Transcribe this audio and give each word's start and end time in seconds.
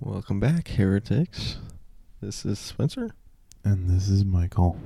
Welcome 0.00 0.40
back, 0.40 0.68
heretics. 0.68 1.56
This 2.20 2.44
is 2.44 2.58
Spencer. 2.58 3.12
And 3.64 3.88
this 3.88 4.10
is 4.10 4.26
Michael. 4.26 4.78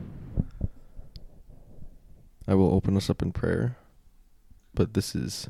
I 2.47 2.55
will 2.55 2.73
open 2.73 2.97
us 2.97 3.11
up 3.11 3.21
in 3.21 3.33
prayer, 3.33 3.77
but 4.73 4.95
this 4.95 5.17
is 5.17 5.49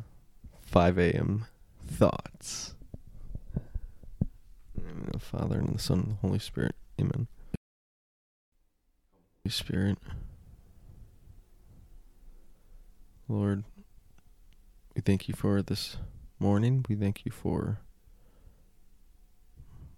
5 0.62 0.98
a.m. 0.98 1.44
thoughts. 1.86 2.74
In 4.74 4.82
the 4.82 4.92
name 4.94 5.04
of 5.06 5.12
the 5.12 5.18
Father 5.18 5.58
and 5.58 5.74
the 5.74 5.78
Son 5.78 5.98
and 6.00 6.10
the 6.12 6.26
Holy 6.26 6.38
Spirit. 6.38 6.74
Amen. 6.98 7.28
Holy 9.44 9.50
Spirit, 9.50 9.98
Lord, 13.28 13.64
we 14.96 15.02
thank 15.02 15.28
you 15.28 15.34
for 15.34 15.60
this 15.60 15.98
morning. 16.38 16.82
We 16.88 16.96
thank 16.96 17.26
you 17.26 17.30
for 17.30 17.80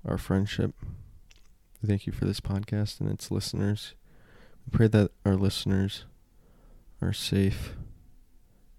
our 0.06 0.18
friendship. 0.18 0.74
We 1.80 1.88
thank 1.88 2.06
you 2.06 2.12
for 2.12 2.24
this 2.24 2.40
podcast 2.40 3.00
and 3.00 3.10
its 3.10 3.30
listeners. 3.30 3.94
We 4.66 4.76
pray 4.76 4.88
that 4.88 5.10
our 5.24 5.36
listeners 5.36 6.04
are 7.00 7.12
safe 7.12 7.74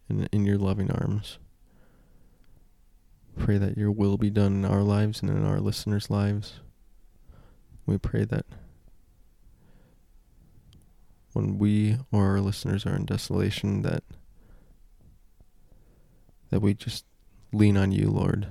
and 0.07 0.27
in 0.31 0.45
your 0.45 0.57
loving 0.57 0.91
arms. 0.91 1.39
Pray 3.37 3.57
that 3.57 3.77
your 3.77 3.91
will 3.91 4.17
be 4.17 4.29
done 4.29 4.53
in 4.53 4.65
our 4.65 4.83
lives 4.83 5.21
and 5.21 5.29
in 5.29 5.43
our 5.43 5.59
listeners' 5.59 6.09
lives. 6.09 6.59
We 7.85 7.97
pray 7.97 8.25
that 8.25 8.45
when 11.33 11.57
we 11.57 11.97
or 12.11 12.27
our 12.29 12.41
listeners 12.41 12.85
are 12.85 12.95
in 12.95 13.05
desolation 13.05 13.81
that 13.81 14.03
that 16.51 16.61
we 16.61 16.75
just 16.75 17.05
lean 17.51 17.75
on 17.75 17.91
you, 17.91 18.09
Lord. 18.09 18.47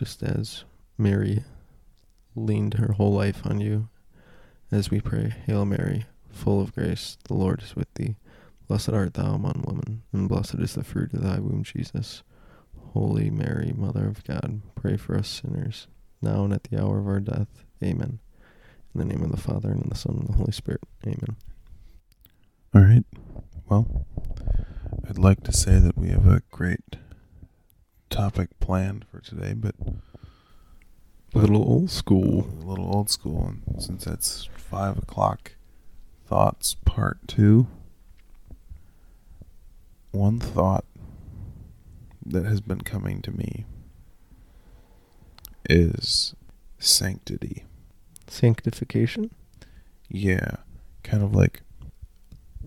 Just 0.00 0.22
as 0.22 0.64
Mary 0.96 1.44
leaned 2.34 2.74
her 2.74 2.92
whole 2.92 3.12
life 3.12 3.42
on 3.44 3.60
you, 3.60 3.90
as 4.72 4.90
we 4.90 4.98
pray, 4.98 5.34
Hail 5.44 5.66
Mary, 5.66 6.06
full 6.32 6.62
of 6.62 6.74
grace, 6.74 7.18
the 7.24 7.34
Lord 7.34 7.62
is 7.62 7.76
with 7.76 7.92
thee. 7.92 8.16
Blessed 8.66 8.88
art 8.88 9.12
thou 9.12 9.34
among 9.34 9.62
women, 9.66 10.00
and 10.10 10.26
blessed 10.26 10.54
is 10.54 10.72
the 10.72 10.84
fruit 10.84 11.12
of 11.12 11.22
thy 11.22 11.38
womb, 11.38 11.64
Jesus. 11.64 12.22
Holy 12.94 13.28
Mary, 13.28 13.74
Mother 13.76 14.06
of 14.06 14.24
God, 14.24 14.62
pray 14.74 14.96
for 14.96 15.18
us 15.18 15.28
sinners, 15.28 15.86
now 16.22 16.44
and 16.44 16.54
at 16.54 16.64
the 16.64 16.82
hour 16.82 16.98
of 16.98 17.06
our 17.06 17.20
death. 17.20 17.66
Amen. 17.84 18.20
In 18.94 19.00
the 19.00 19.04
name 19.04 19.22
of 19.22 19.30
the 19.30 19.36
Father, 19.36 19.68
and 19.68 19.82
of 19.82 19.90
the 19.90 19.96
Son, 19.96 20.16
and 20.18 20.28
the 20.28 20.38
Holy 20.38 20.52
Spirit. 20.52 20.80
Amen. 21.04 21.36
All 22.74 22.80
right. 22.80 23.04
Well, 23.68 24.06
I'd 25.06 25.18
like 25.18 25.42
to 25.42 25.52
say 25.52 25.78
that 25.78 25.98
we 25.98 26.08
have 26.08 26.26
a 26.26 26.40
great 26.50 26.96
topic 28.10 28.58
planned 28.60 29.06
for 29.10 29.20
today, 29.20 29.54
but 29.54 29.74
A 31.34 31.38
little 31.38 31.62
old 31.62 31.90
school. 31.90 32.48
a 32.60 32.66
little 32.66 32.94
old 32.94 33.08
school. 33.08 33.46
And 33.46 33.82
since 33.82 34.06
it's 34.06 34.48
five 34.56 34.98
o'clock, 34.98 35.52
thoughts 36.26 36.74
part 36.84 37.26
two. 37.28 37.68
One 40.10 40.40
thought 40.40 40.84
that 42.26 42.44
has 42.44 42.60
been 42.60 42.80
coming 42.80 43.22
to 43.22 43.30
me 43.30 43.64
is 45.68 46.34
sanctity. 46.78 47.64
Sanctification? 48.26 49.30
Yeah, 50.08 50.56
kind 51.04 51.22
of 51.22 51.34
like 51.34 51.62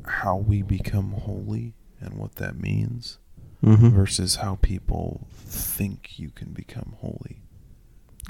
how 0.06 0.38
we 0.38 0.62
become 0.62 1.12
holy 1.12 1.74
and 2.00 2.16
what 2.16 2.36
that 2.36 2.58
means 2.58 3.20
Mm-hmm. 3.64 3.90
versus 3.90 4.36
how 4.36 4.56
people 4.62 5.26
think 5.36 6.20
you 6.20 6.32
can 6.32 6.52
become 6.52 6.96
holy 7.00 7.38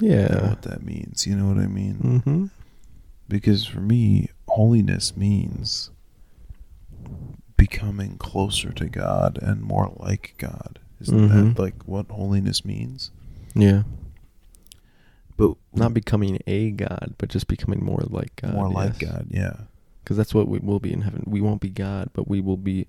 Yeah. 0.00 0.48
what 0.50 0.62
that 0.62 0.84
means. 0.84 1.26
You 1.26 1.34
know 1.36 1.48
what 1.48 1.58
I 1.58 1.66
mean? 1.66 2.22
Mm-hmm. 2.24 2.46
Because 3.28 3.66
for 3.66 3.80
me, 3.80 4.28
holiness 4.46 5.16
means 5.16 5.90
becoming 7.56 8.16
closer 8.18 8.72
to 8.72 8.88
God 8.88 9.38
and 9.42 9.60
more 9.62 9.92
like 9.96 10.34
God. 10.38 10.78
Isn't 11.00 11.28
Mhm. 11.28 11.54
that 11.56 11.62
like 11.62 11.82
what 11.86 12.06
holiness 12.10 12.64
means? 12.64 13.10
Yeah. 13.54 13.82
But 15.36 15.54
Not 15.74 15.94
becoming 15.94 16.38
a 16.46 16.70
God, 16.70 17.14
but 17.18 17.28
just 17.28 17.48
becoming 17.48 17.84
more 17.84 18.02
like 18.08 18.36
God. 18.36 18.54
more 18.54 18.68
like 18.70 19.00
yes. 19.02 19.10
God, 19.10 19.26
yeah. 19.30 19.56
Because 20.02 20.16
that's 20.16 20.34
what 20.34 20.46
we 20.48 20.58
will 20.60 20.78
be 20.80 20.92
in 20.92 21.00
heaven. 21.00 21.24
We 21.26 21.40
won't 21.40 21.60
be 21.60 21.70
God, 21.70 22.10
but 22.12 22.28
we 22.28 22.40
will 22.40 22.56
be 22.56 22.86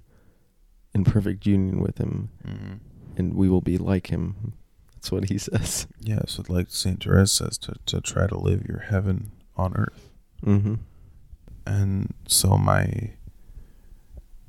in 0.96 1.04
perfect 1.04 1.46
union 1.46 1.80
with 1.80 2.00
Him, 2.00 2.30
Mm-hmm. 2.48 2.74
and 3.18 3.34
we 3.36 3.48
will 3.50 3.62
be 3.62 3.78
like 3.78 4.08
Him. 4.08 4.54
That's 4.94 5.12
what 5.12 5.26
He 5.30 5.38
says. 5.48 5.86
Yeah, 6.02 6.22
so 6.26 6.44
like 6.50 6.68
Saint 6.70 7.04
Therese 7.04 7.32
says, 7.34 7.58
to, 7.60 7.76
to 7.86 8.02
try 8.02 8.26
to 8.26 8.38
live 8.38 8.66
your 8.66 8.80
heaven 8.80 9.32
on 9.56 9.76
earth. 9.76 10.10
Mm-hmm. 10.44 10.76
And 11.68 12.14
so 12.28 12.58
my 12.58 13.12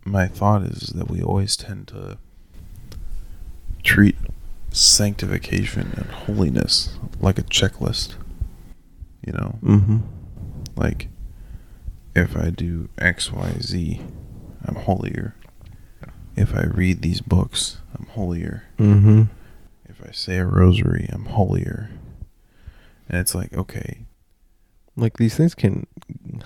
my 0.05 0.27
thought 0.29 0.63
is 0.63 0.91
that 0.95 1.11
we 1.11 1.21
always 1.23 1.57
tend 1.57 1.89
to 1.89 2.19
treat 3.83 4.17
sanctification 4.71 5.93
and 5.97 6.07
holiness 6.07 6.97
like 7.21 7.39
a 7.39 7.43
checklist. 7.43 8.15
You 9.27 9.33
know, 9.33 9.59
Mm-hmm. 9.65 9.97
like 10.77 11.09
if 12.15 12.37
I 12.37 12.51
do 12.51 12.89
X, 12.99 13.33
Y, 13.33 13.55
Z, 13.61 14.01
I'm 14.65 14.75
holier. 14.77 15.35
If 16.37 16.55
I 16.55 16.65
read 16.65 17.03
these 17.03 17.21
books, 17.21 17.79
I'm 17.99 18.07
holier. 18.07 18.65
Mm-hmm. 18.79 19.23
If 19.89 20.03
I 20.07 20.13
say 20.13 20.37
a 20.39 20.45
rosary, 20.45 21.09
I'm 21.13 21.25
holier. 21.27 21.91
And 23.09 23.19
it's 23.21 23.35
like, 23.35 23.55
okay, 23.55 24.01
Like 24.97 25.17
these 25.17 25.35
things 25.37 25.55
can 25.55 25.87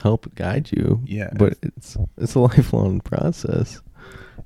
help 0.03 0.35
guide 0.35 0.71
you. 0.73 1.01
Yeah. 1.07 1.31
But 1.37 1.55
it's 1.63 1.97
it's 2.17 2.35
a 2.35 2.41
lifelong 2.51 3.01
process. 3.01 3.81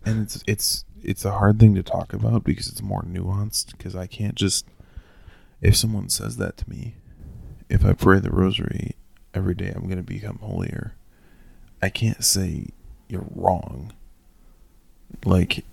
and 0.04 0.22
it's 0.22 0.42
it's 0.46 0.84
it's 1.02 1.24
a 1.24 1.32
hard 1.32 1.58
thing 1.60 1.74
to 1.74 1.82
talk 1.82 2.12
about 2.14 2.44
because 2.44 2.68
it's 2.68 2.82
more 2.82 3.02
nuanced 3.02 3.72
because 3.76 3.94
I 3.94 4.06
can't 4.06 4.34
just 4.34 4.66
if 5.60 5.76
someone 5.76 6.08
says 6.08 6.36
that 6.38 6.56
to 6.58 6.70
me 6.70 6.94
if 7.68 7.84
I 7.84 7.92
pray 7.92 8.20
the 8.20 8.30
rosary 8.30 8.92
every 9.34 9.54
day 9.54 9.70
I'm 9.74 9.84
going 9.84 9.96
to 9.98 10.02
become 10.02 10.38
holier 10.38 10.94
I 11.82 11.90
can't 11.90 12.24
say 12.24 12.68
you're 13.08 13.26
wrong 13.34 13.92
like 15.24 15.64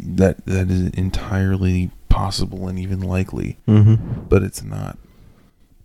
that 0.00 0.44
that 0.46 0.70
is 0.70 0.88
entirely 0.90 1.90
possible 2.08 2.68
and 2.68 2.78
even 2.78 3.00
likely 3.00 3.56
Mm-hmm. 3.66 4.22
but 4.28 4.42
it's 4.42 4.62
not 4.62 4.98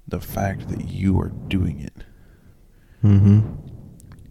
the 0.07 0.19
fact 0.19 0.67
that 0.69 0.87
you 0.89 1.19
are 1.19 1.29
doing 1.29 1.79
it 1.79 1.93
Mm-hmm. 3.03 3.41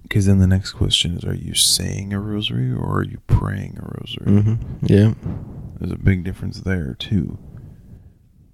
because 0.02 0.26
then 0.26 0.38
the 0.38 0.46
next 0.46 0.72
question 0.72 1.16
is 1.16 1.24
are 1.24 1.34
you 1.34 1.54
saying 1.54 2.12
a 2.12 2.20
rosary 2.20 2.72
or 2.72 2.98
are 2.98 3.02
you 3.04 3.18
praying 3.26 3.78
a 3.78 3.84
rosary 3.98 4.26
Mm-hmm. 4.42 4.86
Yeah. 4.86 5.14
There's 5.78 5.92
a 5.92 5.96
big 5.98 6.22
difference 6.24 6.60
there 6.60 6.94
too. 6.98 7.38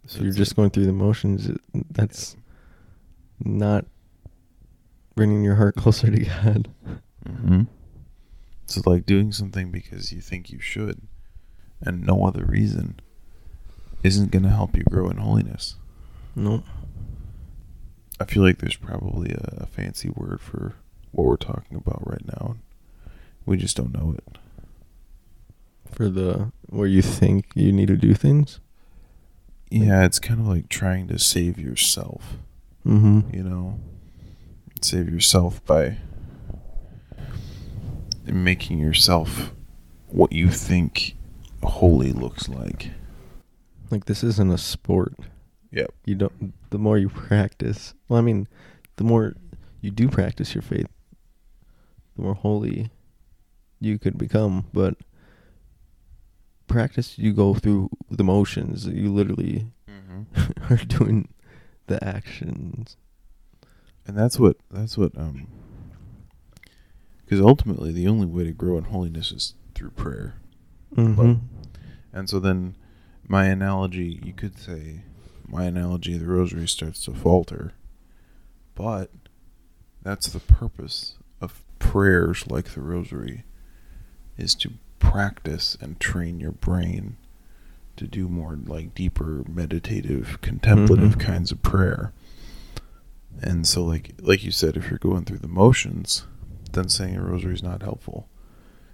So 0.07 0.23
you're 0.23 0.33
just 0.33 0.57
going 0.57 0.71
through 0.71 0.87
the 0.87 0.93
motions. 0.95 1.51
That's 1.91 2.37
not 3.45 3.85
bringing 5.15 5.45
your 5.45 5.57
heart 5.57 5.77
closer 5.83 6.11
to 6.11 6.25
God. 6.25 6.69
It's 8.69 8.87
like 8.87 9.07
doing 9.07 9.33
something 9.33 9.71
because 9.71 10.13
you 10.13 10.21
think 10.21 10.51
you 10.51 10.61
should, 10.61 11.01
and 11.81 12.05
no 12.05 12.27
other 12.27 12.45
reason, 12.45 13.01
isn't 14.03 14.31
going 14.31 14.43
to 14.43 14.51
help 14.51 14.77
you 14.77 14.83
grow 14.85 15.09
in 15.09 15.17
holiness. 15.17 15.77
Nope. 16.37 16.65
I 18.21 18.25
feel 18.25 18.43
like 18.43 18.59
there's 18.59 18.77
probably 18.77 19.31
a, 19.31 19.63
a 19.63 19.67
fancy 19.67 20.11
word 20.11 20.41
for 20.41 20.75
what 21.13 21.27
we're 21.27 21.37
talking 21.37 21.77
about 21.79 22.07
right 22.07 22.27
now. 22.27 22.57
We 23.47 23.57
just 23.57 23.77
don't 23.77 23.95
know 23.95 24.15
it. 24.19 24.39
For 25.91 26.11
the 26.11 26.53
where 26.67 26.87
you 26.87 27.01
think 27.01 27.47
you 27.55 27.73
need 27.73 27.89
to 27.89 27.97
do 27.97 28.13
things. 28.13 28.61
Yeah, 29.71 30.05
it's 30.05 30.19
kind 30.19 30.41
of 30.41 30.47
like 30.47 30.69
trying 30.69 31.09
to 31.09 31.19
save 31.19 31.59
yourself. 31.59 32.37
Mm-hmm. 32.87 33.35
you 33.35 33.43
know 33.43 33.81
save 34.81 35.11
yourself 35.11 35.65
by 35.67 35.99
making 38.33 38.79
yourself 38.79 39.53
what 40.09 40.33
you 40.33 40.51
think 40.51 41.17
holy 41.63 42.13
looks 42.13 42.49
like 42.49 42.91
Like 43.91 44.05
this 44.07 44.23
isn't 44.23 44.51
a 44.53 44.59
sport. 44.59 45.15
yep 45.71 45.93
You 46.05 46.15
don't. 46.15 46.53
The 46.71 46.79
more 46.79 46.99
you 46.99 47.09
practice, 47.29 47.95
well, 48.09 48.19
I 48.19 48.23
mean, 48.23 48.47
the 48.97 49.05
more 49.05 49.35
you 49.81 49.91
do 49.91 50.09
practice 50.09 50.55
your 50.55 50.63
faith, 50.63 50.89
the 52.17 52.23
more 52.23 52.35
holy 52.35 52.91
you 53.81 53.99
could 53.99 54.19
become. 54.19 54.67
But 54.73 54.95
practice, 56.67 57.19
you 57.19 57.33
go 57.33 57.55
through 57.55 57.91
the 58.11 58.25
motions. 58.25 58.87
You 58.87 59.13
literally 59.13 59.67
mm-hmm. 59.89 60.73
are 60.73 60.85
doing 60.85 61.29
the 61.87 62.03
actions. 62.05 62.97
and 64.07 64.17
that's 64.17 64.39
what 64.39 64.57
that's 64.71 64.97
what 64.99 65.17
um 65.17 65.49
because 67.29 67.45
ultimately 67.45 67.93
the 67.93 68.09
only 68.09 68.27
way 68.27 68.43
to 68.45 68.53
grow 68.53 68.79
in 68.79 68.85
holiness 68.85 69.31
is 69.33 69.55
through 69.75 69.91
prayer 69.91 70.35
Mm-hmm. 70.97 71.35
and 72.15 72.31
so 72.31 72.39
then 72.41 72.75
my 73.27 73.45
analogy, 73.45 74.19
you 74.25 74.33
could 74.33 74.59
say, 74.59 75.03
my 75.47 75.65
analogy 75.65 76.15
of 76.15 76.21
the 76.21 76.27
rosary 76.27 76.67
starts 76.67 77.05
to 77.05 77.13
falter, 77.13 77.75
but 78.75 79.11
that's 80.03 80.29
the 80.29 80.41
purpose 80.41 81.17
of 81.43 81.63
prayers 81.79 82.47
like 82.49 82.71
the 82.73 82.81
rosary, 82.81 83.45
is 84.39 84.55
to 84.55 84.73
practice 84.99 85.77
and 85.81 86.01
train 86.01 86.41
your 86.41 86.53
brain 86.53 87.19
to 87.97 88.07
do 88.07 88.29
more 88.29 88.59
like 88.67 88.95
deeper 88.95 89.45
meditative 89.47 90.39
contemplative 90.41 91.17
Mhm. 91.17 91.21
kinds 91.21 91.53
of 91.53 91.63
prayer 91.63 92.13
and 93.43 93.67
so 93.67 93.85
like 93.85 94.15
like 94.23 94.43
you 94.43 94.51
said 94.51 94.77
if 94.77 94.89
you're 94.89 94.99
going 94.99 95.25
through 95.25 95.39
the 95.39 95.49
motions 95.49 96.25
then 96.79 96.89
saying 96.89 97.17
a 97.17 97.23
rosary 97.23 97.53
is 97.55 97.63
not 97.63 97.83
helpful 97.83 98.29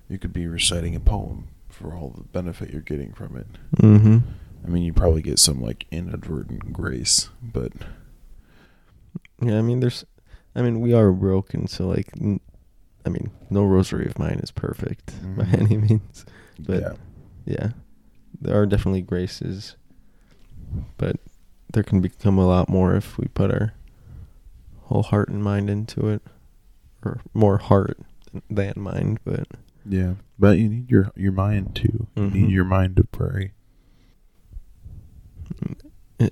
you 0.09 0.19
could 0.19 0.33
be 0.33 0.47
reciting 0.47 0.95
a 0.97 1.01
poem 1.01 1.49
for 1.69 1.95
all 1.95 2.11
the 2.17 2.23
benefit 2.25 2.71
you're 2.71 2.81
getting 2.83 3.13
from 3.13 3.37
it 3.37 3.47
Mm-hmm. 3.77 4.19
i 4.65 4.69
mean 4.69 4.83
you 4.83 4.93
probably 4.93 5.23
get 5.23 5.39
some 5.39 5.61
like 5.61 5.87
inadvertent 5.91 6.73
grace 6.73 7.29
but 7.43 7.73
Yeah, 9.41 9.59
I 9.59 9.63
mean, 9.63 9.81
there's, 9.81 10.05
I 10.55 10.63
mean, 10.63 10.81
we 10.81 10.95
are 10.95 11.11
broken, 11.13 11.67
so 11.67 11.89
like, 11.89 12.09
n- 12.21 12.41
I 13.05 13.09
mean, 13.11 13.31
no 13.51 13.65
rosary 13.65 14.07
of 14.07 14.19
mine 14.19 14.41
is 14.43 14.51
perfect 14.51 15.13
by 15.37 15.45
Mhm. 15.45 15.59
any 15.61 15.77
means. 15.77 16.25
But 16.59 16.81
yeah 16.81 16.93
yeah, 17.47 17.69
there 18.41 18.59
are 18.59 18.65
definitely 18.65 19.03
graces, 19.03 19.77
but 20.97 21.17
there 21.73 21.83
can 21.83 22.01
become 22.01 22.39
a 22.39 22.47
lot 22.47 22.69
more 22.71 22.95
if 22.97 23.19
we 23.19 23.27
put 23.27 23.51
our 23.51 23.75
whole 24.85 25.03
heart 25.03 25.29
and 25.29 25.43
mind 25.45 25.69
into 25.69 26.09
it, 26.09 26.23
or 27.05 27.21
more 27.35 27.59
heart 27.59 27.99
than 28.51 28.73
mind. 28.77 29.21
But 29.25 29.47
yeah 29.87 30.15
but 30.39 30.57
you 30.59 30.69
need 30.69 30.91
your 30.91 31.13
your 31.15 31.31
mind 31.33 31.75
too 31.77 32.07
you 32.17 32.23
Mhm. 32.23 32.33
need 32.33 32.51
your 32.51 32.65
mind 32.65 32.97
to 32.97 33.05
pray 33.05 33.53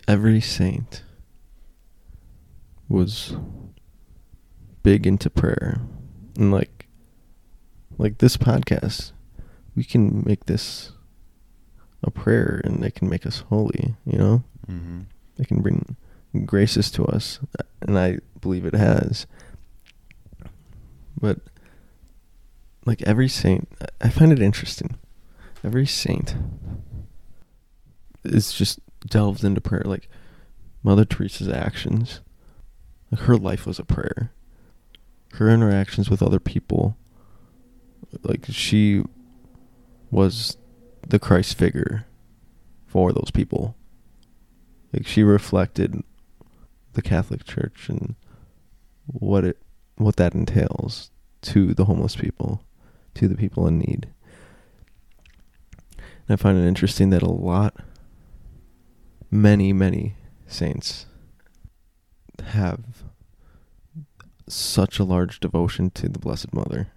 every 0.09 0.41
saint 0.41 1.03
was 2.89 3.37
big 4.83 5.07
into 5.07 5.29
prayer 5.31 5.81
and 6.37 6.51
like 6.51 6.89
like 7.99 8.19
this 8.19 8.37
podcast 8.37 9.13
we 9.77 9.85
can 9.85 10.23
make 10.27 10.47
this 10.47 10.93
a 12.03 12.11
prayer 12.11 12.61
and 12.65 12.83
it 12.85 12.95
can 12.95 13.09
make 13.09 13.27
us 13.27 13.41
holy 13.49 13.95
you 14.07 14.19
know 14.19 14.43
mm-hmm. 14.67 15.01
it 15.39 15.47
can 15.47 15.61
bring 15.61 15.97
graces 16.47 16.91
to 16.91 17.05
us 17.05 17.39
and 17.83 17.99
i 17.99 18.19
believe 18.41 18.65
it 18.65 18.75
has 18.75 19.27
but 21.23 21.39
like 22.85 23.01
every 23.03 23.29
saint 23.29 23.69
i 24.03 24.11
find 24.11 24.33
it 24.33 24.43
interesting. 24.43 24.99
Every 25.65 25.87
saint 25.87 26.35
is 28.25 28.53
just 28.53 28.81
delved 29.07 29.45
into 29.45 29.61
prayer. 29.61 29.85
Like 29.87 30.09
mother 30.83 31.05
teresa's 31.05 31.49
actions 31.49 32.21
like 33.11 33.23
her 33.23 33.37
life 33.37 33.65
was 33.65 33.79
a 33.79 33.85
prayer. 33.85 34.33
Her 35.35 35.49
interactions 35.49 36.11
with 36.11 36.23
other 36.23 36.41
people 36.41 36.99
like 38.25 38.45
she 38.51 39.03
was 40.11 40.59
the 41.09 41.19
christ 41.19 41.57
figure 41.57 42.05
for 42.87 43.13
those 43.13 43.31
people. 43.33 43.77
Like 44.93 45.07
she 45.07 45.23
reflected 45.23 46.03
the 46.95 47.03
catholic 47.03 47.45
church 47.45 47.89
and 47.89 48.17
what 49.07 49.45
it 49.45 49.59
what 49.97 50.17
that 50.17 50.35
entails 50.35 51.12
to 51.43 51.75
the 51.75 51.85
homeless 51.85 52.17
people 52.17 52.65
to 53.15 53.29
the 53.29 53.37
people 53.37 53.67
in 53.67 53.79
need. 53.79 54.09
And 55.99 56.31
i 56.31 56.37
find 56.37 56.59
it 56.59 56.67
interesting 56.67 57.11
that 57.11 57.23
a 57.23 57.31
lot 57.31 57.75
many 59.31 59.73
many 59.73 60.17
saints 60.47 61.07
have 62.45 63.05
such 64.49 64.99
a 64.99 65.05
large 65.05 65.41
devotion 65.41 65.91
to 65.91 66.09
the 66.09 66.19
blessed 66.19 66.53
mother. 66.53 66.89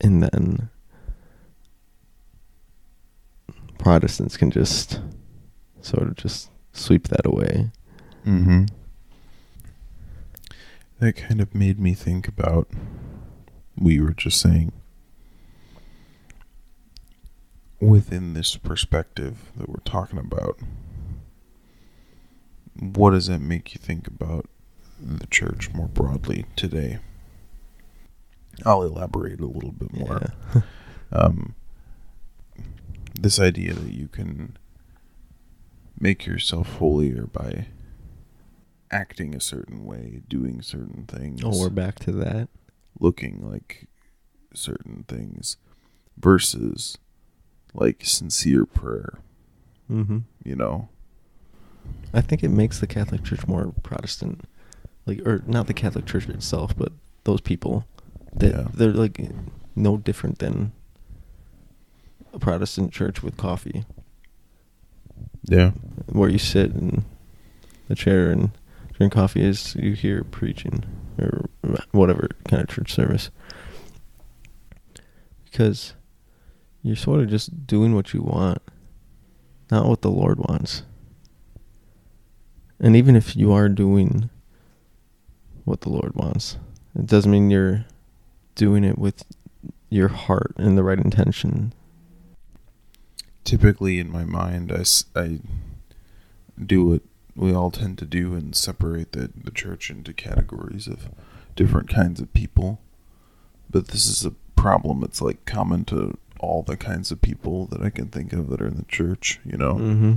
And 0.00 0.22
then 0.22 0.68
protestants 3.78 4.36
can 4.36 4.50
just 4.50 5.00
sort 5.80 6.08
of 6.08 6.16
just 6.16 6.50
sweep 6.72 7.08
that 7.08 7.24
away. 7.24 7.70
Mm-hmm. 8.26 8.64
That 10.98 11.14
kind 11.14 11.40
of 11.40 11.54
made 11.54 11.78
me 11.78 11.94
think 11.94 12.26
about 12.26 12.68
we 13.76 14.00
were 14.00 14.14
just 14.14 14.40
saying 14.40 14.72
within 17.80 18.32
this 18.32 18.56
perspective 18.56 19.52
that 19.56 19.68
we're 19.68 19.76
talking 19.84 20.18
about. 20.18 20.58
What 22.78 23.10
does 23.10 23.26
that 23.26 23.40
make 23.40 23.74
you 23.74 23.78
think 23.78 24.06
about 24.06 24.46
the 24.98 25.26
church 25.26 25.72
more 25.72 25.88
broadly 25.88 26.46
today? 26.56 26.98
I'll 28.64 28.82
elaborate 28.82 29.40
a 29.40 29.46
little 29.46 29.72
bit 29.72 29.92
more. 29.94 30.32
yeah 30.54 30.60
Um, 31.12 31.54
this 33.14 33.38
idea 33.38 33.74
that 33.74 33.92
you 33.92 34.08
can 34.08 34.56
make 36.00 36.26
yourself 36.26 36.76
holier 36.78 37.28
by 37.32 37.68
acting 38.90 39.34
a 39.34 39.40
certain 39.40 39.84
way, 39.84 40.22
doing 40.28 40.62
certain 40.62 41.04
things, 41.06 41.42
oh 41.44 41.58
we're 41.58 41.70
back 41.70 41.98
to 42.00 42.12
that 42.12 42.48
looking 42.98 43.48
like 43.50 43.88
certain 44.54 45.04
things, 45.08 45.56
versus 46.18 46.96
like 47.74 48.00
sincere 48.04 48.64
prayer. 48.64 49.18
mm-hmm. 49.90 50.18
You 50.44 50.56
know, 50.56 50.88
I 52.14 52.20
think 52.22 52.42
it 52.42 52.48
makes 52.48 52.78
the 52.80 52.86
Catholic 52.86 53.22
Church 53.22 53.46
more 53.46 53.72
Protestant, 53.82 54.42
like 55.04 55.20
or 55.26 55.42
not 55.46 55.66
the 55.66 55.74
Catholic 55.74 56.06
Church 56.06 56.28
itself, 56.28 56.74
but 56.76 56.92
those 57.24 57.40
people 57.40 57.84
that 58.34 58.52
Yeah. 58.54 58.68
they're 58.72 58.92
like 58.92 59.20
no 59.74 59.96
different 59.98 60.38
than 60.38 60.72
a 62.32 62.38
Protestant 62.38 62.92
church 62.92 63.22
with 63.22 63.36
coffee, 63.36 63.84
yeah, 65.44 65.72
where 66.06 66.28
you 66.30 66.38
sit 66.38 66.70
in 66.72 67.04
the 67.88 67.94
chair 67.94 68.30
and 68.30 68.50
drink 68.96 69.12
coffee 69.12 69.46
as 69.46 69.74
you 69.76 69.92
hear 69.92 70.24
preaching 70.24 70.84
or 71.18 71.46
whatever 71.92 72.30
kind 72.48 72.62
of 72.62 72.68
church 72.68 72.94
service. 72.94 73.30
Because 75.44 75.94
you're 76.82 76.96
sort 76.96 77.20
of 77.20 77.28
just 77.28 77.66
doing 77.66 77.94
what 77.94 78.14
you 78.14 78.22
want, 78.22 78.62
not 79.70 79.86
what 79.86 80.02
the 80.02 80.10
Lord 80.10 80.38
wants. 80.38 80.82
And 82.80 82.96
even 82.96 83.16
if 83.16 83.36
you 83.36 83.52
are 83.52 83.68
doing 83.68 84.30
what 85.64 85.82
the 85.82 85.90
Lord 85.90 86.12
wants, 86.14 86.58
it 86.98 87.06
doesn't 87.06 87.30
mean 87.30 87.50
you're 87.50 87.84
doing 88.54 88.84
it 88.84 88.98
with 88.98 89.24
your 89.90 90.08
heart 90.08 90.54
and 90.56 90.76
the 90.76 90.84
right 90.84 90.98
intention. 90.98 91.72
typically 93.44 93.98
in 93.98 94.10
my 94.10 94.24
mind, 94.24 94.72
I, 94.72 94.84
I 95.18 95.38
do 96.62 96.84
what 96.86 97.02
we 97.36 97.52
all 97.54 97.70
tend 97.70 97.98
to 97.98 98.06
do 98.06 98.34
and 98.34 98.56
separate 98.56 99.12
the, 99.12 99.30
the 99.36 99.50
church 99.50 99.90
into 99.90 100.12
categories 100.12 100.86
of 100.88 101.10
different 101.54 101.88
kinds 101.88 102.20
of 102.20 102.32
people. 102.32 102.80
But 103.70 103.88
this 103.88 104.06
is 104.06 104.24
a 104.24 104.32
problem 104.54 105.00
that's 105.00 105.20
like 105.20 105.44
common 105.44 105.84
to 105.86 106.16
all 106.40 106.62
the 106.62 106.76
kinds 106.76 107.10
of 107.10 107.20
people 107.20 107.66
that 107.66 107.82
I 107.82 107.90
can 107.90 108.08
think 108.08 108.32
of 108.32 108.48
that 108.48 108.60
are 108.60 108.66
in 108.66 108.76
the 108.76 108.84
church, 108.84 109.38
you 109.44 109.56
know? 109.56 109.74
Mm-hmm. 109.74 110.14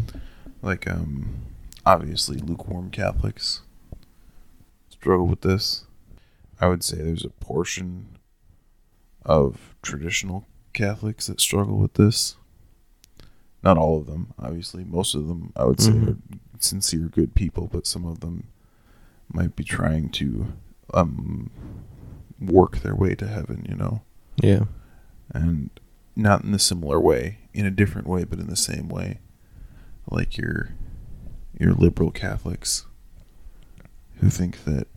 Like, 0.61 0.89
um, 0.89 1.41
obviously, 1.85 2.37
lukewarm 2.37 2.89
Catholics 2.89 3.61
struggle 4.89 5.27
with 5.27 5.41
this. 5.41 5.85
I 6.59 6.67
would 6.67 6.83
say 6.83 6.97
there's 6.97 7.23
a 7.25 7.29
portion 7.29 8.17
of 9.25 9.75
traditional 9.81 10.45
Catholics 10.73 11.27
that 11.27 11.39
struggle 11.41 11.77
with 11.77 11.93
this. 11.93 12.35
Not 13.63 13.77
all 13.77 13.97
of 13.97 14.07
them, 14.07 14.33
obviously. 14.37 14.83
Most 14.83 15.15
of 15.15 15.27
them, 15.27 15.51
I 15.55 15.65
would 15.65 15.81
say, 15.81 15.91
Mhm. 15.91 16.09
are 16.09 16.17
sincere, 16.63 17.07
good 17.07 17.35
people, 17.35 17.67
but 17.71 17.87
some 17.87 18.05
of 18.05 18.19
them 18.21 18.47
might 19.31 19.55
be 19.55 19.63
trying 19.63 20.09
to 20.09 20.53
um, 20.93 21.49
work 22.39 22.79
their 22.79 22.95
way 22.95 23.15
to 23.15 23.27
heaven, 23.27 23.65
you 23.69 23.75
know? 23.75 24.01
Yeah. 24.41 24.65
and 25.33 25.69
not 26.15 26.43
in 26.43 26.53
a 26.53 26.59
similar 26.59 26.99
way, 26.99 27.39
in 27.53 27.65
a 27.65 27.71
different 27.71 28.07
way, 28.07 28.23
but 28.23 28.39
in 28.39 28.47
the 28.47 28.55
same 28.55 28.89
way, 28.89 29.19
like 30.09 30.37
your 30.37 30.71
your 31.59 31.73
liberal 31.73 32.09
Catholics 32.11 32.85
who 34.19 34.29
think 34.29 34.63
that 34.65 34.87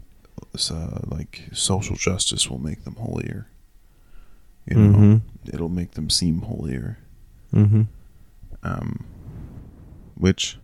uh, 0.71 1.01
like 1.07 1.45
social 1.53 1.97
justice 1.97 2.49
will 2.51 2.59
make 2.59 2.85
them 2.85 2.95
holier. 2.97 3.47
You 4.67 4.77
know, 4.77 4.99
Mm-hmm. 4.99 5.17
it'll 5.55 5.69
make 5.69 5.93
them 5.93 6.09
seem 6.11 6.43
holier. 6.43 6.99
Mm-hmm. 7.53 7.83
Um, 8.63 9.05
which 10.15 10.59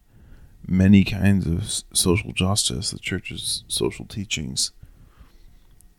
many 0.69 1.03
kinds 1.03 1.47
of 1.47 1.97
social 1.97 2.33
justice, 2.33 2.91
the 2.91 2.99
church's 2.99 3.65
social 3.69 4.05
teachings, 4.05 4.71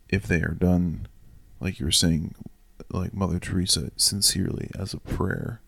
if 0.09 0.23
they 0.23 0.41
are 0.41 0.55
done, 0.59 1.07
like 1.59 1.79
you 1.79 1.85
were 1.85 1.91
saying, 1.91 2.35
like 2.91 3.13
Mother 3.13 3.39
Teresa, 3.39 3.91
sincerely 3.97 4.69
as 4.77 4.93
a 4.93 4.99
prayer, 4.99 5.61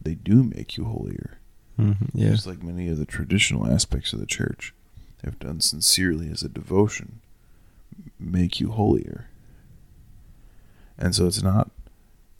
they 0.00 0.14
do 0.14 0.42
make 0.42 0.76
you 0.76 0.84
holier. 0.84 1.38
Mm-hmm. 1.78 2.18
Yeah. 2.18 2.30
Just 2.30 2.46
like 2.46 2.62
many 2.62 2.88
of 2.88 2.98
the 2.98 3.06
traditional 3.06 3.66
aspects 3.66 4.12
of 4.12 4.20
the 4.20 4.26
church 4.26 4.74
have 5.24 5.38
done 5.38 5.60
sincerely 5.60 6.28
as 6.28 6.42
a 6.42 6.48
devotion, 6.48 7.20
make 8.18 8.60
you 8.60 8.70
holier. 8.70 9.28
And 10.98 11.14
so 11.14 11.26
it's 11.26 11.42
not 11.42 11.70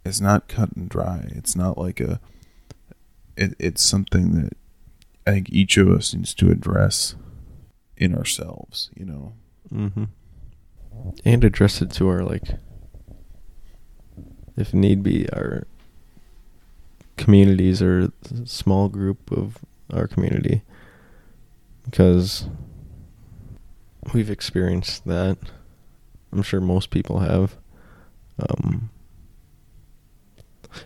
it's 0.05 0.21
not 0.21 0.47
cut 0.47 0.73
and 0.73 0.89
dry. 0.89 1.27
It's 1.29 1.55
not 1.55 1.77
like 1.77 1.99
a 1.99 2.19
it, 3.35 3.55
it's 3.57 3.81
something 3.81 4.41
that 4.41 4.53
I 5.25 5.31
think 5.31 5.49
each 5.49 5.77
of 5.77 5.89
us 5.89 6.13
needs 6.13 6.33
to 6.35 6.51
address 6.51 7.15
in 7.97 8.15
ourselves, 8.15 8.89
you 8.95 9.05
know. 9.05 9.33
Mm-hmm. 9.73 10.03
And 11.25 11.43
address 11.43 11.81
it 11.81 11.91
to 11.91 12.07
our 12.07 12.23
like, 12.23 12.43
if 14.57 14.73
need 14.73 15.01
be, 15.01 15.29
our 15.29 15.65
communities 17.17 17.81
or 17.81 18.11
small 18.45 18.89
group 18.89 19.31
of 19.31 19.57
our 19.91 20.07
community, 20.07 20.61
because 21.85 22.47
we've 24.13 24.29
experienced 24.29 25.05
that. 25.05 25.37
I'm 26.31 26.43
sure 26.43 26.59
most 26.59 26.89
people 26.89 27.19
have. 27.19 27.57
Um, 28.39 28.89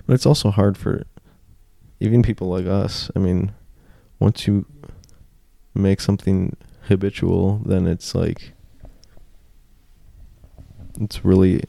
but 0.06 0.14
it's 0.14 0.26
also 0.26 0.52
hard 0.52 0.78
for 0.78 1.06
even 2.00 2.22
people 2.22 2.48
like 2.50 2.66
us. 2.66 3.10
I 3.16 3.20
mean, 3.20 3.54
once 4.20 4.48
you 4.48 4.66
make 5.74 6.02
something 6.02 6.56
habitual, 6.84 7.62
then 7.66 7.88
it's 7.88 8.16
like 8.16 8.54
it's 11.00 11.24
really 11.24 11.64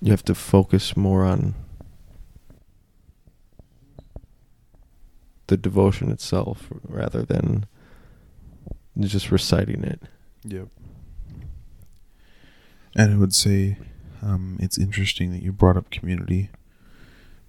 you 0.00 0.10
have 0.10 0.24
to 0.24 0.34
focus 0.34 0.96
more 0.96 1.24
on 1.24 1.54
the 5.48 5.56
devotion 5.56 6.10
itself 6.10 6.68
rather 6.86 7.22
than 7.22 7.66
just 8.98 9.30
reciting 9.30 9.82
it. 9.82 10.02
Yep. 10.44 10.68
And 12.94 13.12
I 13.12 13.16
would 13.16 13.34
say 13.34 13.78
um, 14.22 14.58
it's 14.60 14.78
interesting 14.78 15.32
that 15.32 15.42
you 15.42 15.52
brought 15.52 15.76
up 15.76 15.90
community 15.90 16.50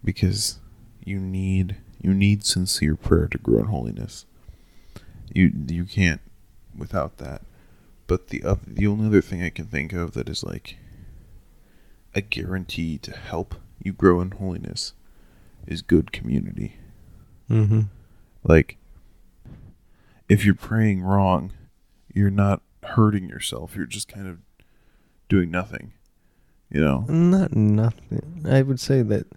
because 0.03 0.59
you 1.03 1.19
need 1.19 1.75
you 2.01 2.13
need 2.13 2.45
sincere 2.45 2.95
prayer 2.95 3.27
to 3.27 3.37
grow 3.37 3.59
in 3.59 3.65
holiness. 3.65 4.25
You 5.33 5.51
you 5.67 5.85
can't 5.85 6.21
without 6.75 7.17
that. 7.17 7.41
But 8.07 8.29
the 8.29 8.43
other, 8.43 8.61
the 8.65 8.87
only 8.87 9.07
other 9.07 9.21
thing 9.21 9.43
I 9.43 9.49
can 9.49 9.65
think 9.65 9.93
of 9.93 10.13
that 10.13 10.29
is 10.29 10.43
like 10.43 10.77
a 12.15 12.21
guarantee 12.21 12.97
to 12.99 13.15
help 13.15 13.55
you 13.83 13.93
grow 13.93 14.19
in 14.21 14.31
holiness 14.31 14.93
is 15.67 15.81
good 15.81 16.11
community. 16.11 16.77
Mm-hmm. 17.49 17.81
Like 18.43 18.77
if 20.27 20.45
you're 20.45 20.55
praying 20.55 21.01
wrong, 21.01 21.51
you're 22.13 22.31
not 22.31 22.61
hurting 22.83 23.29
yourself. 23.29 23.75
You're 23.75 23.85
just 23.85 24.07
kind 24.07 24.27
of 24.27 24.39
doing 25.27 25.51
nothing. 25.51 25.93
You 26.71 26.81
know? 26.81 26.99
Not 27.07 27.55
nothing. 27.55 28.45
I 28.47 28.61
would 28.61 28.79
say 28.79 29.01
that. 29.01 29.27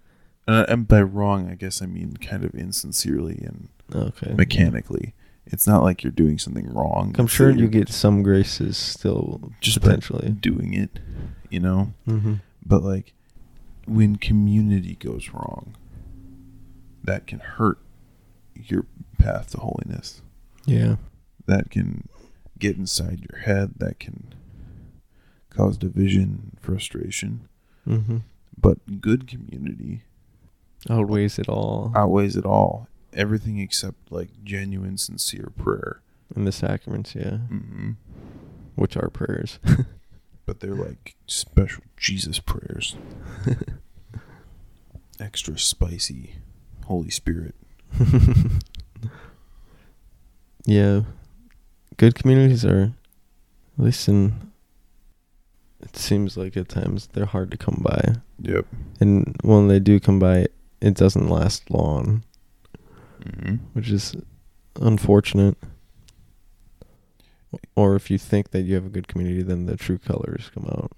Uh, 0.47 0.65
and 0.67 0.87
by 0.87 1.01
wrong, 1.01 1.49
I 1.49 1.55
guess 1.55 1.81
I 1.81 1.85
mean 1.85 2.17
kind 2.17 2.43
of 2.43 2.53
insincerely 2.53 3.43
and 3.45 3.69
Okay. 3.93 4.33
mechanically. 4.33 5.13
It's 5.45 5.67
not 5.67 5.83
like 5.83 6.03
you're 6.03 6.11
doing 6.11 6.37
something 6.39 6.67
wrong. 6.73 7.15
I'm 7.19 7.27
sure 7.27 7.49
you 7.49 7.67
get 7.67 7.89
some 7.89 8.23
graces 8.23 8.77
still, 8.77 9.51
just 9.61 9.81
potentially. 9.81 10.29
doing 10.31 10.73
it, 10.73 10.99
you 11.49 11.59
know? 11.59 11.93
Mm-hmm. 12.07 12.35
But 12.65 12.81
like 12.83 13.13
when 13.85 14.15
community 14.15 14.95
goes 14.95 15.29
wrong, 15.33 15.75
that 17.03 17.27
can 17.27 17.39
hurt 17.39 17.77
your 18.55 18.85
path 19.19 19.51
to 19.51 19.57
holiness. 19.59 20.21
Yeah. 20.65 20.95
That 21.45 21.69
can 21.69 22.07
get 22.57 22.77
inside 22.77 23.25
your 23.29 23.41
head. 23.41 23.73
That 23.77 23.99
can 23.99 24.33
cause 25.49 25.77
division, 25.77 26.57
frustration. 26.61 27.49
Mm-hmm. 27.85 28.17
But 28.57 29.01
good 29.01 29.27
community 29.27 30.03
Outweighs 30.89 31.39
it 31.39 31.47
all 31.49 31.91
outweighs 31.95 32.35
it 32.35 32.45
all. 32.45 32.87
Everything 33.13 33.59
except 33.59 34.11
like 34.11 34.29
genuine, 34.43 34.97
sincere 34.97 35.51
prayer. 35.57 36.01
and 36.35 36.45
the 36.47 36.51
sacraments. 36.51 37.13
Yeah. 37.15 37.37
hmm 37.37 37.91
Which 38.75 38.97
are 38.97 39.09
prayers. 39.09 39.59
But 40.45 40.59
they're 40.59 40.75
like 40.75 41.15
special 41.25 41.83
Jesus 41.95 42.37
prayers, 42.39 42.97
extra 45.19 45.57
spicy, 45.57 46.35
Holy 46.85 47.09
Spirit. 47.11 47.55
yeah. 50.65 51.01
Good 51.97 52.15
communities 52.15 52.65
are, 52.65 52.91
at 53.77 53.83
least 53.85 54.07
in. 54.07 54.51
It 55.81 55.95
seems 55.97 56.37
like 56.37 56.55
at 56.57 56.69
times 56.69 57.07
they're 57.13 57.25
hard 57.25 57.51
to 57.51 57.57
come 57.57 57.79
by, 57.81 58.15
Yep. 58.41 58.65
and 59.01 59.35
when 59.43 59.67
they 59.67 59.79
do 59.79 59.99
come 59.99 60.17
by, 60.17 60.47
it 60.83 60.93
doesn't 60.95 61.29
last 61.29 61.71
long, 61.71 62.23
hmm 63.23 63.55
which 63.73 63.89
is 63.89 64.15
unfortunate. 64.79 65.57
Or 67.75 67.95
if 67.95 68.09
you 68.09 68.17
think 68.17 68.51
that 68.51 68.61
you 68.63 68.75
have 68.75 68.85
a 68.85 68.89
good 68.89 69.07
community, 69.07 69.43
then 69.43 69.65
the 69.67 69.77
true 69.77 69.97
colors 69.99 70.49
come 70.53 70.65
out. 70.65 70.91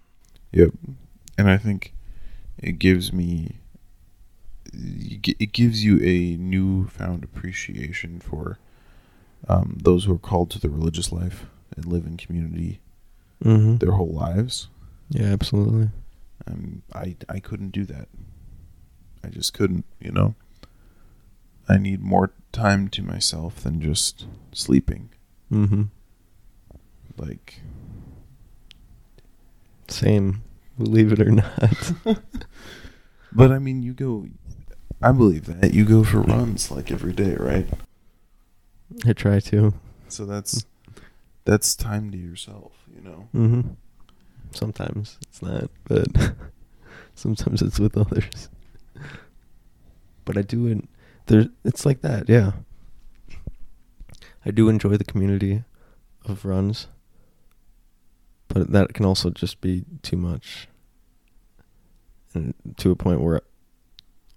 Yep. 0.54 0.72
And 1.38 1.50
I 1.50 1.58
think 1.58 1.94
it 2.58 2.80
gives 2.80 3.12
me 3.13 3.58
it 4.74 5.54
gives 5.54 5.86
you 5.86 6.00
a 6.01 6.36
newfound 6.38 7.24
appreciation 7.24 8.20
for 8.20 8.58
um, 9.48 9.77
those 9.82 10.04
who 10.06 10.13
are 10.13 10.18
called 10.20 10.50
to 10.51 10.60
the 10.60 10.70
religious 10.70 11.12
life 11.12 11.46
and 11.75 11.86
live 11.86 12.06
in 12.06 12.18
community 12.18 12.80
Mm-hmm. 13.44 13.77
their 13.77 13.92
whole 13.92 14.13
lives. 14.13 14.70
Yeah, 15.10 15.25
absolutely. 15.27 15.89
Um, 16.48 16.82
I 16.94 17.18
I 17.27 17.39
couldn't 17.42 17.72
do 17.72 17.84
that. 17.86 18.08
I 19.25 19.29
just 19.29 19.53
couldn't, 19.53 19.86
you 20.00 20.12
know. 20.12 20.36
I 21.67 21.77
need 21.77 22.01
more 22.01 22.32
time 22.51 22.89
to 22.89 23.01
myself 23.01 23.62
than 23.63 23.82
just 23.82 24.27
sleeping. 24.51 25.10
Mm-hmm. 25.51 25.84
Like 27.17 27.62
Same, 29.88 30.44
believe 30.77 31.12
it 31.12 31.20
or 31.20 31.32
not. 31.32 31.94
But 33.36 33.51
I 33.51 33.60
mean, 33.60 33.84
you 33.84 33.94
go. 33.94 34.27
I 35.01 35.12
believe 35.12 35.46
that 35.48 35.74
you 35.74 35.84
go 35.84 36.05
for 36.05 36.22
runs 36.22 36.72
like 36.72 36.89
every 36.89 37.12
day, 37.12 37.36
right? 37.36 37.67
I 39.05 39.12
try 39.12 39.41
to. 39.41 39.74
So 40.08 40.25
that's 40.25 40.65
that's 41.44 41.75
time 41.75 42.12
to 42.12 42.17
yourself, 42.17 42.72
you 42.96 43.01
know. 43.01 43.27
Mm-hmm. 43.36 43.62
Sometimes 44.51 45.17
it's 45.24 45.41
not, 45.41 45.70
but 45.84 46.08
sometimes 47.15 47.62
it's 47.62 47.77
with 47.77 47.98
others. 47.98 48.48
But 50.25 50.38
I 50.38 50.41
do, 50.41 50.67
and 50.67 50.88
there. 51.27 51.46
It's 51.63 51.86
like 51.86 52.01
that, 52.01 52.27
yeah. 52.29 52.51
I 54.46 54.51
do 54.51 54.70
enjoy 54.70 54.98
the 54.98 55.03
community 55.03 55.63
of 56.25 56.46
runs, 56.46 56.88
but 58.48 58.72
that 58.72 58.94
can 58.94 59.05
also 59.05 59.29
just 59.32 59.60
be 59.62 59.86
too 60.03 60.17
much, 60.17 60.67
and 62.34 62.53
to 62.77 62.91
a 62.91 62.96
point 62.96 63.22
where 63.22 63.41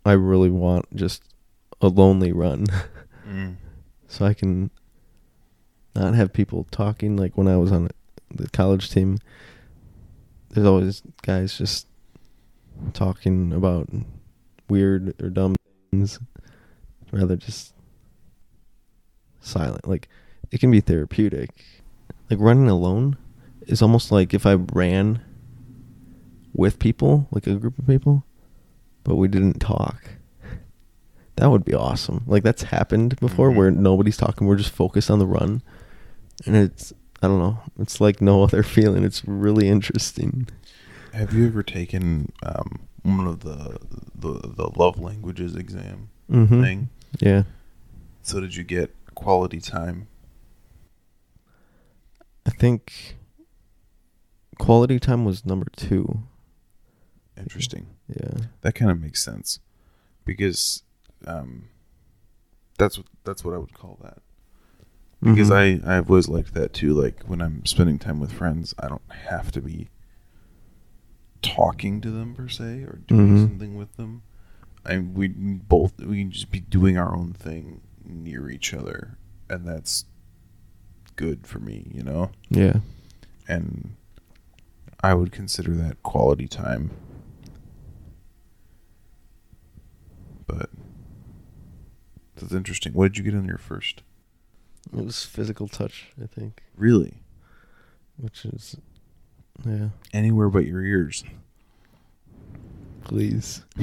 I 0.06 0.12
really 0.12 0.50
want 0.50 0.94
just 0.94 1.22
a 1.80 1.88
lonely 1.88 2.32
run, 2.32 2.66
Mm. 3.28 3.56
so 4.06 4.24
I 4.24 4.32
can 4.32 4.70
not 5.94 6.14
have 6.14 6.32
people 6.32 6.66
talking. 6.70 7.14
Like 7.18 7.36
when 7.36 7.46
I 7.48 7.58
was 7.58 7.70
on 7.70 7.90
the 8.34 8.48
college 8.48 8.90
team, 8.90 9.18
there's 10.48 10.66
always 10.66 11.02
guys 11.20 11.58
just 11.58 11.86
talking 12.94 13.52
about 13.52 13.90
weird 14.70 15.14
or 15.22 15.28
dumb 15.28 15.56
things. 15.90 16.18
Rather 17.12 17.36
just 17.36 17.74
silent. 19.40 19.86
Like 19.88 20.08
it 20.50 20.60
can 20.60 20.70
be 20.70 20.80
therapeutic. 20.80 21.50
Like 22.30 22.38
running 22.40 22.68
alone 22.68 23.16
is 23.66 23.80
almost 23.82 24.12
like 24.12 24.34
if 24.34 24.44
I 24.46 24.54
ran 24.54 25.20
with 26.54 26.78
people, 26.78 27.28
like 27.30 27.46
a 27.46 27.54
group 27.54 27.78
of 27.78 27.86
people, 27.86 28.24
but 29.04 29.16
we 29.16 29.28
didn't 29.28 29.60
talk. 29.60 30.02
That 31.36 31.50
would 31.50 31.64
be 31.64 31.74
awesome. 31.74 32.24
Like 32.26 32.42
that's 32.42 32.64
happened 32.64 33.18
before 33.20 33.50
Mhm. 33.50 33.54
where 33.56 33.70
nobody's 33.70 34.16
talking, 34.16 34.46
we're 34.46 34.56
just 34.56 34.70
focused 34.70 35.10
on 35.10 35.18
the 35.18 35.26
run. 35.26 35.62
And 36.46 36.56
it's 36.56 36.92
I 37.22 37.26
don't 37.26 37.38
know, 37.38 37.58
it's 37.78 38.00
like 38.00 38.20
no 38.20 38.42
other 38.44 38.62
feeling. 38.62 39.04
It's 39.04 39.24
really 39.24 39.68
interesting. 39.68 40.48
Have 41.12 41.32
you 41.32 41.46
ever 41.46 41.62
taken 41.62 42.32
um, 42.42 42.80
one 43.02 43.26
of 43.26 43.40
the, 43.40 43.78
the 44.14 44.32
the 44.56 44.70
love 44.76 44.98
languages 44.98 45.54
exam 45.56 46.10
Mm-hmm. 46.30 46.62
thing? 46.62 46.88
Yeah. 47.20 47.44
So 48.22 48.38
did 48.40 48.54
you 48.54 48.62
get 48.64 48.94
quality 49.14 49.60
time? 49.60 50.08
I 52.46 52.50
think 52.50 53.16
quality 54.58 54.98
time 54.98 55.24
was 55.24 55.44
number 55.46 55.66
two. 55.76 56.20
Interesting. 57.36 57.86
Yeah. 58.08 58.46
That 58.62 58.74
kind 58.74 58.90
of 58.90 59.00
makes 59.00 59.22
sense 59.22 59.60
because 60.24 60.82
um, 61.26 61.68
that's 62.78 62.98
what 62.98 63.06
that's 63.24 63.44
what 63.44 63.54
I 63.54 63.58
would 63.58 63.74
call 63.74 63.98
that. 64.02 64.18
Because 65.22 65.50
Mhm. 65.50 65.82
I 65.84 65.96
I've 65.96 66.10
always 66.10 66.28
liked 66.28 66.54
that 66.54 66.72
too. 66.72 66.92
Like 66.94 67.22
when 67.24 67.40
I'm 67.40 67.64
spending 67.66 67.98
time 67.98 68.20
with 68.20 68.32
friends, 68.32 68.74
I 68.78 68.88
don't 68.88 69.02
have 69.28 69.50
to 69.52 69.60
be 69.60 69.88
talking 71.42 72.00
to 72.00 72.10
them 72.10 72.34
per 72.34 72.48
se 72.48 72.82
or 72.82 73.00
doing 73.06 73.34
Mhm. 73.36 73.42
something 73.48 73.76
with 73.76 73.96
them. 73.96 74.22
I 74.84 74.98
we 74.98 75.28
both 75.28 75.98
we 76.00 76.18
can 76.18 76.30
just 76.30 76.50
be 76.50 76.60
doing 76.60 76.96
our 76.96 77.14
own 77.14 77.32
thing 77.32 77.80
near 78.04 78.48
each 78.50 78.72
other, 78.74 79.18
and 79.50 79.66
that's 79.66 80.04
good 81.16 81.46
for 81.46 81.58
me, 81.58 81.90
you 81.92 82.02
know. 82.02 82.30
yeah. 82.48 82.80
And 83.48 83.94
I 85.00 85.14
would 85.14 85.32
consider 85.32 85.74
that 85.76 86.02
quality 86.02 86.46
time. 86.48 86.90
But 90.46 90.70
that's 92.36 92.52
interesting. 92.52 92.92
What 92.92 93.12
did 93.12 93.18
you 93.18 93.24
get 93.24 93.34
on 93.38 93.44
your 93.46 93.58
first? 93.58 94.02
It 94.92 95.04
was 95.04 95.24
physical 95.24 95.68
touch, 95.68 96.12
I 96.22 96.26
think, 96.26 96.62
Really? 96.76 97.18
which 98.16 98.44
is 98.46 98.76
yeah. 99.66 99.88
Anywhere 100.12 100.48
but 100.48 100.66
your 100.66 100.82
ears. 100.82 101.24
Please. 103.04 103.62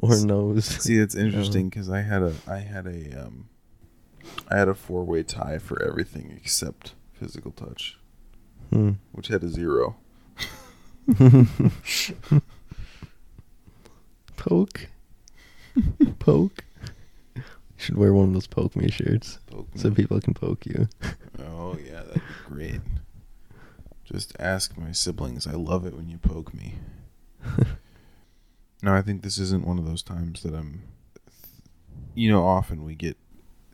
or 0.00 0.16
nose. 0.20 0.64
See, 0.64 0.98
it's 0.98 1.14
interesting 1.14 1.68
because 1.68 1.88
I 1.90 2.00
had 2.02 2.22
a 2.22 2.32
I 2.46 2.58
had 2.58 2.86
a 2.86 3.26
um 3.26 3.48
I 4.48 4.56
had 4.58 4.68
a 4.68 4.74
four 4.74 5.04
way 5.04 5.22
tie 5.22 5.58
for 5.58 5.82
everything 5.82 6.32
except 6.36 6.94
physical 7.12 7.50
touch, 7.52 7.98
Hmm. 8.70 8.92
which 9.12 9.28
had 9.28 9.42
a 9.42 9.48
zero. 9.48 9.96
poke. 14.36 14.88
poke. 16.18 16.64
You 17.36 17.42
should 17.76 17.96
wear 17.96 18.12
one 18.12 18.28
of 18.28 18.34
those 18.34 18.46
poke 18.48 18.74
me 18.74 18.90
shirts 18.90 19.38
Poke 19.46 19.68
so 19.76 19.90
people 19.92 20.20
can 20.20 20.34
poke 20.34 20.66
you. 20.66 20.88
Oh 21.38 21.76
yeah, 21.84 22.02
that'd 22.02 22.14
be 22.14 22.20
great. 22.54 22.80
Just 24.10 24.34
ask 24.38 24.76
my 24.78 24.92
siblings. 24.92 25.46
I 25.46 25.52
love 25.52 25.84
it 25.86 25.94
when 25.94 26.08
you 26.08 26.18
poke 26.18 26.54
me. 26.54 26.76
No, 28.82 28.94
I 28.94 29.02
think 29.02 29.22
this 29.22 29.38
isn't 29.38 29.66
one 29.66 29.78
of 29.78 29.84
those 29.84 30.02
times 30.02 30.42
that 30.42 30.54
I'm. 30.54 30.82
You 32.14 32.30
know, 32.30 32.44
often 32.44 32.84
we 32.84 32.94
get 32.94 33.16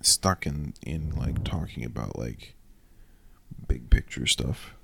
stuck 0.00 0.46
in 0.46 0.74
in 0.82 1.14
like 1.16 1.44
talking 1.44 1.84
about 1.84 2.18
like 2.18 2.54
big 3.66 3.88
picture 3.88 4.26
stuff 4.26 4.74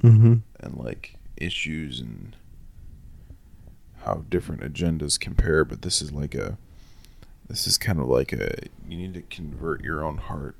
mm-hmm. 0.00 0.34
and 0.60 0.76
like 0.76 1.16
issues 1.36 1.98
and 1.98 2.36
how 4.04 4.24
different 4.28 4.62
agendas 4.62 5.18
compare. 5.18 5.64
But 5.64 5.82
this 5.82 6.02
is 6.02 6.12
like 6.12 6.34
a. 6.34 6.58
This 7.48 7.66
is 7.66 7.78
kind 7.78 8.00
of 8.00 8.06
like 8.06 8.32
a. 8.32 8.54
You 8.88 8.96
need 8.96 9.14
to 9.14 9.22
convert 9.22 9.84
your 9.84 10.04
own 10.04 10.18
heart 10.18 10.56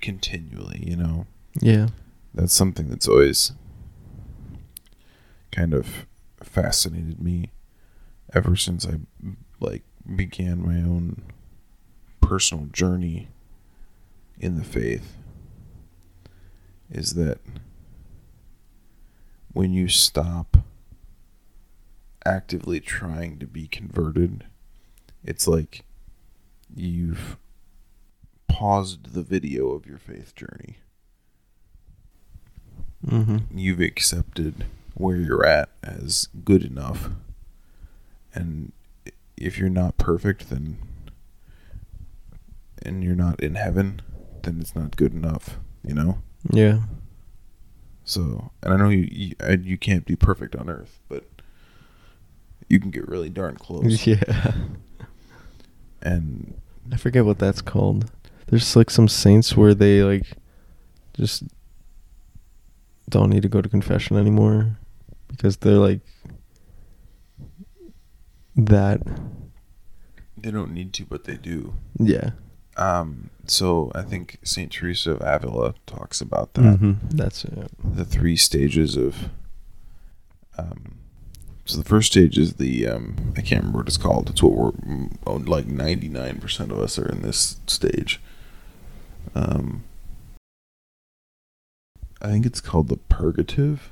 continually. 0.00 0.82
You 0.86 0.96
know. 0.96 1.26
Yeah. 1.60 1.88
That's 2.34 2.52
something 2.52 2.88
that's 2.88 3.08
always 3.08 3.52
kind 5.52 5.72
of 5.72 6.06
fascinated 6.42 7.22
me 7.22 7.50
ever 8.34 8.56
since 8.56 8.86
I 8.86 8.98
like 9.60 9.82
began 10.16 10.66
my 10.66 10.78
own 10.78 11.22
personal 12.20 12.66
journey 12.66 13.28
in 14.38 14.56
the 14.56 14.64
faith 14.64 15.16
is 16.90 17.14
that 17.14 17.38
when 19.52 19.72
you 19.72 19.88
stop 19.88 20.56
actively 22.26 22.80
trying 22.80 23.38
to 23.38 23.46
be 23.46 23.68
converted 23.68 24.44
it's 25.22 25.46
like 25.46 25.84
you've 26.74 27.36
paused 28.48 29.12
the 29.14 29.22
video 29.22 29.70
of 29.70 29.86
your 29.86 29.98
faith 29.98 30.34
journey 30.34 30.78
Mm-hmm. 33.06 33.58
you've 33.58 33.80
accepted 33.80 34.64
where 34.94 35.16
you're 35.16 35.44
at 35.44 35.68
as 35.82 36.28
good 36.44 36.64
enough 36.64 37.10
and 38.34 38.72
if 39.36 39.58
you're 39.58 39.68
not 39.68 39.98
perfect 39.98 40.48
then 40.50 40.78
and 42.82 43.02
you're 43.04 43.14
not 43.16 43.40
in 43.40 43.56
heaven 43.56 44.00
then 44.42 44.58
it's 44.60 44.74
not 44.74 44.96
good 44.96 45.12
enough 45.12 45.58
you 45.86 45.92
know 45.94 46.18
Yeah. 46.50 46.80
so 48.04 48.50
and 48.62 48.72
i 48.72 48.76
know 48.76 48.88
you 48.88 49.08
you, 49.10 49.34
you 49.62 49.76
can't 49.78 50.06
be 50.06 50.16
perfect 50.16 50.54
on 50.56 50.68
earth 50.70 51.00
but 51.08 51.24
you 52.68 52.80
can 52.80 52.90
get 52.90 53.06
really 53.08 53.28
darn 53.30 53.56
close 53.56 54.06
Yeah. 54.06 54.54
and 56.02 56.54
I 56.92 56.96
forget 56.96 57.24
what 57.24 57.38
that's 57.38 57.62
called. 57.62 58.10
There's 58.48 58.76
like 58.76 58.90
some 58.90 59.08
saints 59.08 59.56
where 59.56 59.74
they 59.74 60.02
like 60.02 60.26
just 61.14 61.44
don't 63.08 63.30
need 63.30 63.42
to 63.42 63.48
go 63.48 63.60
to 63.60 63.68
confession 63.68 64.16
anymore 64.16 64.76
because 65.28 65.56
they're 65.58 65.74
like 65.74 66.00
that. 68.56 69.00
they 70.36 70.50
don't 70.50 70.72
need 70.72 70.92
to 70.92 71.04
but 71.06 71.24
they 71.24 71.36
do 71.36 71.74
Yeah. 71.98 72.30
um 72.76 73.30
so 73.46 73.90
i 73.94 74.02
think 74.02 74.38
saint 74.44 74.72
teresa 74.72 75.12
of 75.12 75.20
avila 75.22 75.74
talks 75.86 76.20
about 76.20 76.54
that 76.54 76.62
Mhm. 76.80 76.96
That's 77.10 77.44
it. 77.44 77.70
the 77.82 78.04
three 78.04 78.36
stages 78.36 78.96
of 78.96 79.30
um 80.58 80.96
so 81.64 81.78
the 81.78 81.84
first 81.84 82.12
stage 82.12 82.36
is 82.38 82.54
the 82.54 82.86
um 82.86 83.32
i 83.36 83.40
can't 83.40 83.62
remember 83.62 83.78
what 83.78 83.88
it's 83.88 83.96
called 83.96 84.28
it's 84.30 84.42
what 84.42 84.52
we're 84.52 84.70
mm, 84.72 85.16
oh, 85.26 85.36
like 85.36 85.66
99% 85.66 86.70
of 86.70 86.78
us 86.78 86.98
are 86.98 87.08
in 87.08 87.22
this 87.22 87.56
stage 87.66 88.20
um 89.34 89.82
i 92.24 92.28
think 92.30 92.44
it's 92.46 92.60
called 92.60 92.88
the 92.88 92.96
purgative 92.96 93.90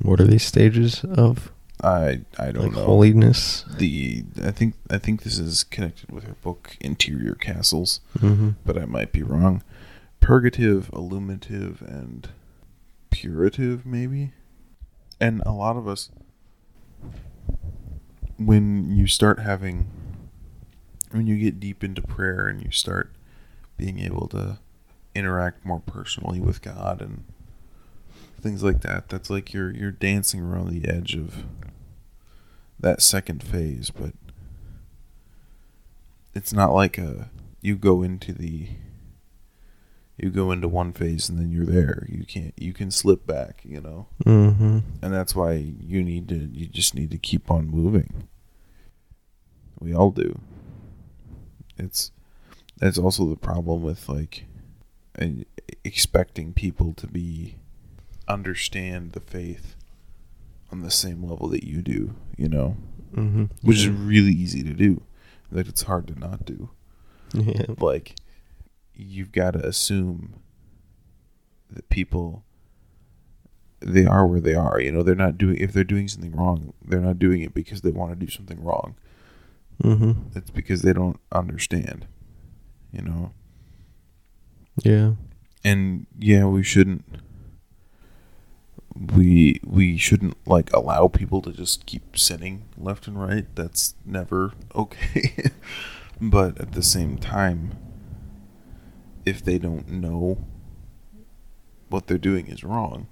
What 0.00 0.20
are 0.20 0.26
these 0.26 0.44
stages 0.44 1.02
of 1.04 1.50
i 1.82 2.20
i 2.38 2.52
don't 2.52 2.64
like 2.66 2.72
know 2.72 2.84
holiness? 2.84 3.64
the 3.78 4.24
i 4.42 4.50
think 4.50 4.74
i 4.90 4.98
think 4.98 5.22
this 5.22 5.38
is 5.38 5.64
connected 5.64 6.10
with 6.12 6.24
her 6.24 6.36
book 6.42 6.76
interior 6.80 7.34
castles 7.34 8.00
Mm-hmm. 8.18 8.50
but 8.66 8.76
I 8.78 8.84
might 8.84 9.10
be 9.12 9.22
wrong. 9.22 9.62
Purgative, 10.20 10.88
illuminative, 10.94 11.82
and 11.82 12.28
purative, 13.10 13.84
maybe. 13.84 14.32
And 15.20 15.42
a 15.44 15.52
lot 15.52 15.76
of 15.76 15.86
us, 15.86 16.08
when 18.38 18.90
you 18.96 19.06
start 19.06 19.38
having, 19.40 19.86
when 21.10 21.26
you 21.26 21.36
get 21.38 21.60
deep 21.60 21.84
into 21.84 22.00
prayer 22.02 22.46
and 22.48 22.62
you 22.62 22.70
start 22.70 23.12
being 23.76 23.98
able 23.98 24.28
to 24.28 24.58
interact 25.14 25.64
more 25.64 25.80
personally 25.80 26.40
with 26.40 26.62
God 26.62 27.00
and 27.00 27.24
things 28.40 28.62
like 28.62 28.82
that, 28.82 29.08
that's 29.08 29.30
like 29.30 29.52
you're 29.52 29.70
you're 29.70 29.90
dancing 29.90 30.40
around 30.40 30.68
the 30.68 30.88
edge 30.88 31.14
of 31.14 31.44
that 32.78 33.00
second 33.00 33.42
phase, 33.42 33.90
but 33.90 34.12
it's 36.34 36.52
not 36.52 36.72
like 36.72 36.98
a 36.98 37.30
you 37.60 37.76
go 37.76 38.02
into 38.02 38.32
the 38.32 38.68
you 40.16 40.30
go 40.30 40.52
into 40.52 40.68
one 40.68 40.92
phase 40.92 41.28
and 41.28 41.38
then 41.38 41.50
you're 41.50 41.66
there. 41.66 42.06
You 42.08 42.24
can't 42.24 42.54
you 42.56 42.72
can 42.72 42.90
slip 42.90 43.26
back, 43.26 43.62
you 43.64 43.80
know. 43.80 44.06
Mm-hmm. 44.24 44.78
And 45.02 45.14
that's 45.14 45.34
why 45.34 45.54
you 45.54 46.04
need 46.04 46.28
to 46.28 46.36
you 46.52 46.66
just 46.66 46.94
need 46.94 47.10
to 47.10 47.18
keep 47.18 47.50
on 47.50 47.68
moving. 47.68 48.28
We 49.80 49.94
all 49.94 50.10
do. 50.10 50.38
It's 51.78 52.12
that's 52.78 52.98
also 52.98 53.26
the 53.26 53.36
problem 53.36 53.82
with 53.82 54.08
like 54.08 54.44
expecting 55.84 56.52
people 56.52 56.92
to 56.94 57.06
be 57.06 57.56
understand 58.28 59.12
the 59.12 59.20
faith 59.20 59.76
on 60.72 60.82
the 60.82 60.90
same 60.90 61.22
level 61.22 61.48
that 61.48 61.64
you 61.64 61.82
do, 61.82 62.14
you 62.36 62.48
know, 62.48 62.76
Mm-hmm. 63.14 63.44
which 63.62 63.76
is 63.78 63.88
really 63.88 64.32
easy 64.32 64.64
to 64.64 64.72
do. 64.74 65.00
Like 65.52 65.68
it's 65.68 65.82
hard 65.82 66.08
to 66.08 66.18
not 66.18 66.44
do. 66.44 66.70
yeah. 67.32 67.66
like 67.78 68.16
you've 68.92 69.30
got 69.30 69.52
to 69.52 69.64
assume 69.64 70.34
that 71.70 71.88
people 71.90 72.42
they 73.80 74.04
are 74.04 74.26
where 74.26 74.40
they 74.40 74.54
are 74.54 74.80
you 74.80 74.90
know 74.90 75.02
they're 75.02 75.14
not 75.14 75.36
doing 75.38 75.56
if 75.58 75.72
they're 75.72 75.84
doing 75.84 76.08
something 76.08 76.32
wrong 76.34 76.72
they're 76.84 77.00
not 77.00 77.18
doing 77.18 77.40
it 77.42 77.52
because 77.54 77.82
they 77.82 77.90
want 77.90 78.10
to 78.12 78.16
do 78.26 78.30
something 78.30 78.62
wrong 78.64 78.94
Mm-hmm. 79.82 80.36
it's 80.38 80.50
because 80.50 80.82
they 80.82 80.92
don't 80.92 81.18
understand 81.32 82.06
you 82.92 83.02
know 83.02 83.32
Yeah. 84.82 85.12
and 85.62 86.06
yeah 86.18 86.46
we 86.46 86.62
shouldn't 86.62 87.04
we 89.14 89.60
we 89.64 89.96
shouldn't 89.96 90.36
like 90.46 90.72
allow 90.72 91.08
people 91.08 91.40
to 91.42 91.52
just 91.52 91.86
keep 91.86 92.16
sinning 92.18 92.64
left 92.76 93.06
and 93.06 93.20
right 93.20 93.46
that's 93.54 93.94
never 94.04 94.52
okay 94.74 95.50
but 96.20 96.60
at 96.60 96.72
the 96.72 96.82
same 96.82 97.18
time 97.18 97.76
if 99.24 99.44
they 99.44 99.58
don't 99.58 99.88
know 99.88 100.44
what 101.88 102.06
they're 102.06 102.18
doing 102.18 102.46
is 102.48 102.64
wrong 102.64 103.06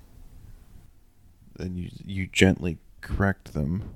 then 1.57 1.77
you 1.77 1.91
you 2.05 2.27
gently 2.27 2.79
correct 3.01 3.53
them 3.55 3.95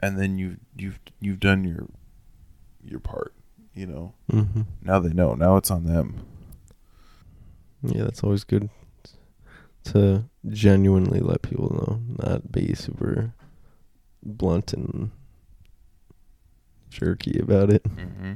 and 0.00 0.18
then 0.18 0.36
you 0.36 0.56
you've 0.76 0.98
you've 1.20 1.40
done 1.40 1.64
your 1.64 1.86
your 2.82 3.00
part. 3.00 3.32
You 3.74 3.86
know. 3.86 4.14
Mm-hmm. 4.30 4.62
Now 4.82 4.98
they 5.00 5.12
know. 5.12 5.34
Now 5.34 5.56
it's 5.56 5.70
on 5.70 5.84
them. 5.84 6.26
Yeah, 7.82 8.04
that's 8.04 8.22
always 8.22 8.44
good 8.44 8.68
to 9.84 10.24
genuinely 10.48 11.18
let 11.20 11.42
people 11.42 11.70
know, 11.74 12.00
not 12.24 12.52
be 12.52 12.74
super 12.74 13.32
blunt 14.22 14.72
and 14.72 15.10
jerky 16.90 17.38
about 17.40 17.70
it. 17.70 17.82
Mm-hmm. 17.84 18.32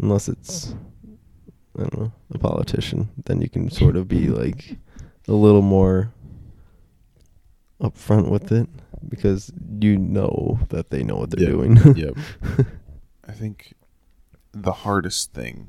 Unless 0.00 0.28
it's, 0.28 0.74
I 1.78 1.82
don't 1.82 1.98
know, 1.98 2.12
a 2.34 2.38
politician. 2.38 3.10
Then 3.24 3.40
you 3.40 3.48
can 3.48 3.70
sort 3.70 3.94
of 3.96 4.08
be 4.08 4.26
like 4.28 4.76
a 5.28 5.32
little 5.32 5.62
more 5.62 6.12
upfront 7.80 8.28
with 8.28 8.50
it 8.50 8.68
because 9.08 9.52
you 9.80 9.96
know 9.98 10.58
that 10.70 10.90
they 10.90 11.04
know 11.04 11.16
what 11.16 11.30
they're 11.30 11.44
Yeah. 11.44 11.50
doing. 11.50 11.76
Yep. 11.96 12.16
I 13.42 13.44
think 13.44 13.74
the 14.52 14.70
hardest 14.70 15.32
thing 15.32 15.66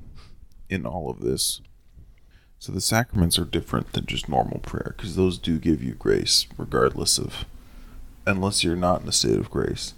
in 0.70 0.86
all 0.86 1.10
of 1.10 1.22
this. 1.22 1.60
So 2.60 2.72
the 2.72 2.80
sacraments 2.80 3.40
are 3.40 3.46
different 3.46 3.94
than 3.94 4.06
just 4.06 4.30
normal 4.30 4.60
prayer 4.60 4.94
because 4.96 5.16
those 5.16 5.40
do 5.40 5.58
give 5.58 5.82
you 5.82 5.96
grace, 5.96 6.46
regardless 6.56 7.18
of, 7.18 7.46
unless 8.28 8.64
you're 8.64 8.76
not 8.76 9.02
in 9.02 9.08
a 9.08 9.12
state 9.12 9.40
of 9.40 9.50
grace. 9.50 9.96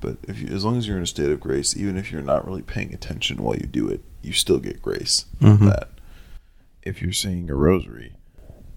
But 0.00 0.18
if 0.28 0.38
you, 0.40 0.54
as 0.54 0.64
long 0.64 0.76
as 0.78 0.86
you're 0.86 0.98
in 0.98 1.02
a 1.02 1.06
state 1.06 1.32
of 1.32 1.40
grace, 1.40 1.76
even 1.76 1.96
if 1.96 2.12
you're 2.12 2.22
not 2.22 2.46
really 2.46 2.62
paying 2.62 2.94
attention 2.94 3.42
while 3.42 3.56
you 3.56 3.66
do 3.66 3.88
it, 3.88 4.02
you 4.22 4.32
still 4.32 4.58
get 4.60 4.80
grace 4.80 5.24
Mhm. 5.40 5.68
that. 5.68 5.88
If 6.84 7.02
you're 7.02 7.12
saying 7.12 7.50
a 7.50 7.56
rosary, 7.56 8.12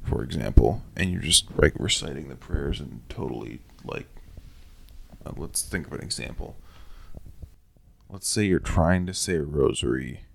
for 0.03 0.23
example, 0.23 0.81
and 0.95 1.11
you're 1.11 1.21
just 1.21 1.45
like 1.55 1.73
reciting 1.77 2.29
the 2.29 2.35
prayers 2.35 2.79
and 2.79 3.07
totally 3.09 3.59
like, 3.83 4.07
uh, 5.23 5.33
let's 5.37 5.61
think 5.61 5.85
of 5.85 5.93
an 5.93 6.01
example. 6.01 6.55
Let's 8.13 8.29
say 8.29 8.43
you're 8.43 8.59
trying 8.59 9.07
to 9.07 9.13
say 9.13 9.37
a 9.37 9.41
rosary 9.41 10.25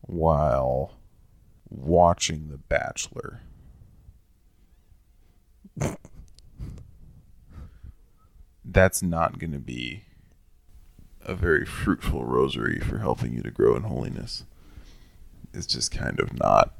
while 0.00 0.92
watching 1.68 2.48
The 2.48 2.56
Bachelor. 2.56 3.42
That's 8.64 9.02
not 9.02 9.38
going 9.38 9.52
to 9.52 9.58
be 9.58 10.04
a 11.20 11.34
very 11.34 11.66
fruitful 11.66 12.24
rosary 12.24 12.80
for 12.80 13.00
helping 13.00 13.34
you 13.34 13.42
to 13.42 13.50
grow 13.50 13.76
in 13.76 13.82
holiness. 13.82 14.44
It's 15.52 15.66
just 15.66 15.92
kind 15.92 16.18
of 16.18 16.32
not. 16.38 16.72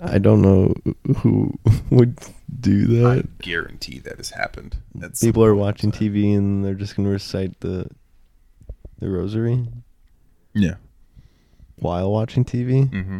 I 0.00 0.18
don't 0.18 0.40
know 0.40 0.72
who 1.16 1.58
would 1.90 2.16
do 2.60 2.86
that. 2.86 3.24
I 3.24 3.42
guarantee 3.42 3.98
that 3.98 4.18
has 4.18 4.30
happened. 4.30 4.76
at 5.02 5.16
some 5.16 5.26
People 5.26 5.44
are 5.44 5.56
watching 5.56 5.90
time. 5.90 6.00
TV 6.00 6.36
and 6.36 6.64
they're 6.64 6.74
just 6.74 6.94
going 6.94 7.06
to 7.06 7.12
recite 7.12 7.58
the 7.58 7.88
the 9.02 9.10
rosary 9.10 9.68
Yeah. 10.54 10.74
while 11.76 12.10
watching 12.10 12.44
TV. 12.44 12.88
Mm-hmm. 12.90 13.18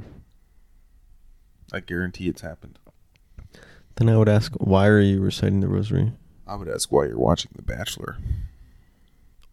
I 1.72 1.80
guarantee 1.80 2.28
it's 2.28 2.42
happened. 2.42 2.78
Then 3.96 4.08
I 4.08 4.16
would 4.16 4.28
ask, 4.28 4.52
why 4.54 4.86
are 4.88 5.00
you 5.00 5.20
reciting 5.20 5.60
the 5.60 5.68
rosary? 5.68 6.12
I 6.46 6.54
would 6.56 6.68
ask 6.68 6.90
why 6.90 7.06
you're 7.06 7.18
watching 7.18 7.50
The 7.54 7.62
Bachelor. 7.62 8.16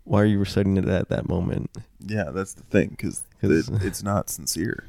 Why 0.04 0.22
are 0.22 0.26
you 0.26 0.40
reciting 0.40 0.78
it 0.78 0.88
at 0.88 1.10
that 1.10 1.28
moment? 1.30 1.70
Yeah, 2.00 2.32
that's 2.32 2.54
the 2.54 2.64
thing, 2.64 2.90
because 2.90 3.24
'Cause- 3.42 3.70
it, 3.70 3.84
it's 3.84 4.02
not 4.12 4.30
sincere. 4.30 4.86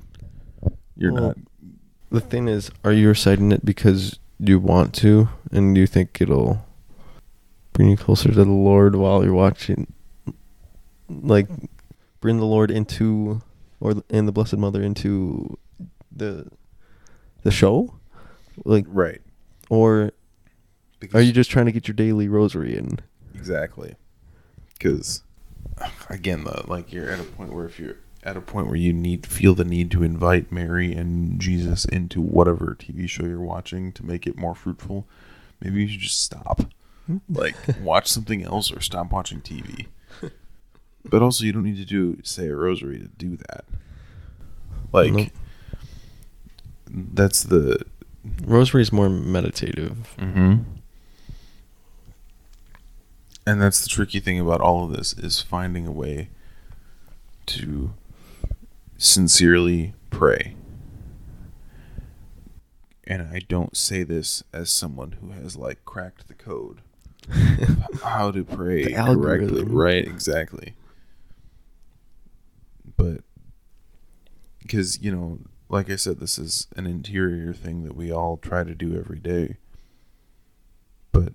You're 0.96 1.12
Well, 1.12 1.22
not. 1.28 1.36
The 2.10 2.20
thing 2.20 2.48
is, 2.48 2.70
are 2.84 2.92
you 2.92 3.08
reciting 3.08 3.52
it 3.52 3.64
because 3.64 4.18
you 4.38 4.58
want 4.58 4.94
to 4.96 5.28
and 5.52 5.76
you 5.76 5.86
think 5.86 6.20
it'll 6.20 6.64
bring 7.72 7.90
you 7.90 7.96
closer 7.96 8.28
to 8.30 8.34
the 8.34 8.44
Lord 8.50 8.96
while 8.96 9.22
you're 9.24 9.32
watching? 9.34 9.92
Like, 11.22 11.48
bring 12.20 12.38
the 12.38 12.44
Lord 12.46 12.70
into, 12.70 13.42
or 13.80 13.94
and 14.10 14.28
the 14.28 14.32
Blessed 14.32 14.56
Mother 14.56 14.82
into 14.82 15.58
the 16.14 16.46
the 17.42 17.50
show? 17.50 17.94
Like, 18.64 18.84
Right. 18.88 19.20
or 19.68 20.12
Because 21.00 21.14
are 21.20 21.22
you 21.24 21.32
just 21.32 21.50
trying 21.50 21.66
to 21.66 21.72
get 21.72 21.88
your 21.88 21.94
daily 21.94 22.28
rosary 22.28 22.76
in? 22.76 22.98
Exactly. 23.34 23.96
Because, 24.74 25.22
again, 26.10 26.44
though, 26.44 26.64
like 26.68 26.92
you're 26.92 27.10
at 27.10 27.20
a 27.20 27.24
point 27.24 27.52
where 27.52 27.64
if 27.66 27.78
you're 27.80 27.96
at 28.22 28.36
a 28.36 28.40
point 28.42 28.66
where 28.66 28.76
you 28.76 28.92
need 28.92 29.26
feel 29.26 29.54
the 29.54 29.64
need 29.64 29.90
to 29.90 30.02
invite 30.02 30.52
Mary 30.52 30.92
and 30.92 31.40
Jesus 31.40 31.86
into 31.86 32.20
whatever 32.20 32.76
TV 32.78 33.08
show 33.08 33.24
you're 33.24 33.40
watching 33.40 33.92
to 33.92 34.04
make 34.04 34.26
it 34.26 34.36
more 34.36 34.54
fruitful, 34.54 35.06
maybe 35.60 35.80
you 35.82 35.88
should 35.88 36.00
just 36.00 36.20
stop. 36.22 36.70
Hmm? 37.06 37.18
Like 37.30 37.54
watch 37.80 38.08
something 38.08 38.44
else 38.44 38.70
or 38.70 38.80
stop 38.80 39.10
watching 39.10 39.40
TV. 39.40 39.86
But 41.04 41.22
also, 41.22 41.44
you 41.44 41.52
don't 41.52 41.64
need 41.64 41.76
to 41.78 41.84
do 41.84 42.18
say 42.22 42.48
a 42.48 42.56
rosary 42.56 42.98
to 42.98 43.08
do 43.08 43.36
that. 43.36 43.64
Like 44.92 45.12
Nope. 45.12 45.28
that's 46.88 47.42
the 47.42 47.84
Rosary 48.44 48.82
is 48.82 48.92
more 48.92 49.08
meditative. 49.08 50.14
Mm-hmm. 50.18 50.62
And 53.46 53.62
that's 53.62 53.80
the 53.80 53.88
tricky 53.88 54.20
thing 54.20 54.38
about 54.38 54.60
all 54.60 54.84
of 54.84 54.92
this 54.92 55.12
is 55.14 55.40
finding 55.40 55.86
a 55.86 55.90
way 55.92 56.28
to 57.46 57.94
sincerely 58.98 59.94
pray. 60.10 60.54
And 63.04 63.22
I 63.22 63.40
don't 63.48 63.76
say 63.76 64.02
this 64.04 64.44
as 64.52 64.70
someone 64.70 65.16
who 65.20 65.30
has 65.30 65.56
like 65.56 65.84
cracked 65.84 66.28
the 66.28 66.34
code 66.34 66.82
how 68.04 68.30
to 68.30 68.44
pray 68.44 68.84
The 68.84 68.94
correctly. 68.94 69.64
Right, 69.64 70.06
exactly. 70.06 70.74
But 73.02 73.24
because, 74.60 75.00
you 75.00 75.10
know, 75.10 75.40
like 75.68 75.90
I 75.90 75.96
said, 75.96 76.18
this 76.20 76.38
is 76.38 76.66
an 76.76 76.86
interior 76.86 77.52
thing 77.52 77.84
that 77.84 77.96
we 77.96 78.12
all 78.12 78.36
try 78.36 78.64
to 78.64 78.74
do 78.74 78.96
every 78.96 79.18
day. 79.18 79.56
But 81.12 81.32